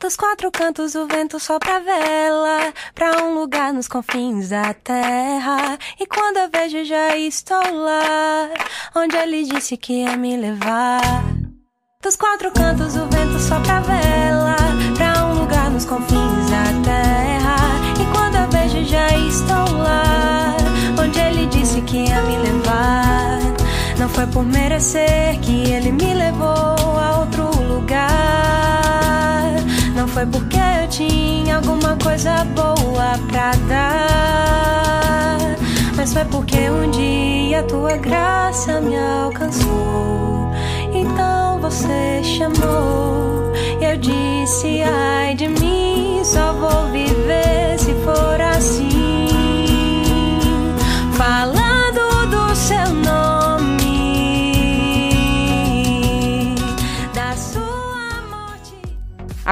Dos 0.04 0.18
quatro 0.18 0.52
cantos 0.52 0.96
o 0.96 1.08
vento 1.08 1.40
sopra 1.40 1.78
a 1.78 1.80
vela 1.80 2.74
Pra 2.94 3.24
um 3.24 3.34
lugar 3.36 3.72
nos 3.72 3.88
confins 3.88 4.50
da 4.50 4.74
terra. 4.74 5.78
E 5.98 6.06
quando 6.06 6.38
eu 6.38 6.50
vejo 6.50 6.84
já 6.84 7.16
estou 7.16 7.64
lá 7.74 8.50
Onde 8.96 9.16
ele 9.16 9.44
disse 9.46 9.78
que 9.78 10.04
ia 10.04 10.18
me 10.18 10.36
levar. 10.36 11.02
Dos 12.02 12.18
quatro 12.18 12.52
cantos 12.52 12.98
o 12.98 13.08
vento 13.08 13.40
sopra 13.40 13.78
a 13.78 13.80
vela 13.80 14.58
Pra 14.98 15.26
um 15.26 15.40
lugar 15.40 15.70
nos 15.70 15.86
confins 15.86 16.50
da 16.50 16.64
terra. 16.84 17.56
E 18.02 18.06
quando 18.14 18.36
eu 18.36 18.50
vejo 18.50 18.84
já 18.86 19.08
estou 19.16 19.78
lá 19.78 20.58
Onde 21.02 21.18
ele 21.18 21.46
disse 21.46 21.82
que 21.82 21.98
ia 22.10 22.22
me 22.24 22.38
levar. 22.38 23.40
Não 23.98 24.10
foi 24.10 24.28
por 24.28 24.44
merecer 24.44 25.40
que 25.40 25.72
ele 25.72 25.94
me 25.94 26.14
levou 26.14 27.00
a 27.00 27.20
outro 27.20 27.44
lugar 27.64 28.23
foi 30.24 30.32
porque 30.32 30.58
eu 30.58 30.88
tinha 30.88 31.58
alguma 31.58 31.98
coisa 31.98 32.46
boa 32.56 33.20
pra 33.28 33.52
dar, 33.68 35.38
mas 35.96 36.14
foi 36.14 36.24
porque 36.26 36.70
um 36.70 36.90
dia 36.92 37.60
a 37.60 37.64
tua 37.64 37.98
graça 37.98 38.80
me 38.80 38.96
alcançou. 38.98 40.50
Então 40.94 41.60
você 41.60 42.24
chamou 42.24 43.52
e 43.82 43.84
eu 43.84 43.98
disse: 43.98 44.82
ai 44.82 45.36
de 45.36 45.50
mim, 45.50 46.22
só 46.24 46.54
vou 46.54 46.90
viver 46.92 47.78
se 47.78 47.94
for 48.06 48.40
assim. 48.40 48.73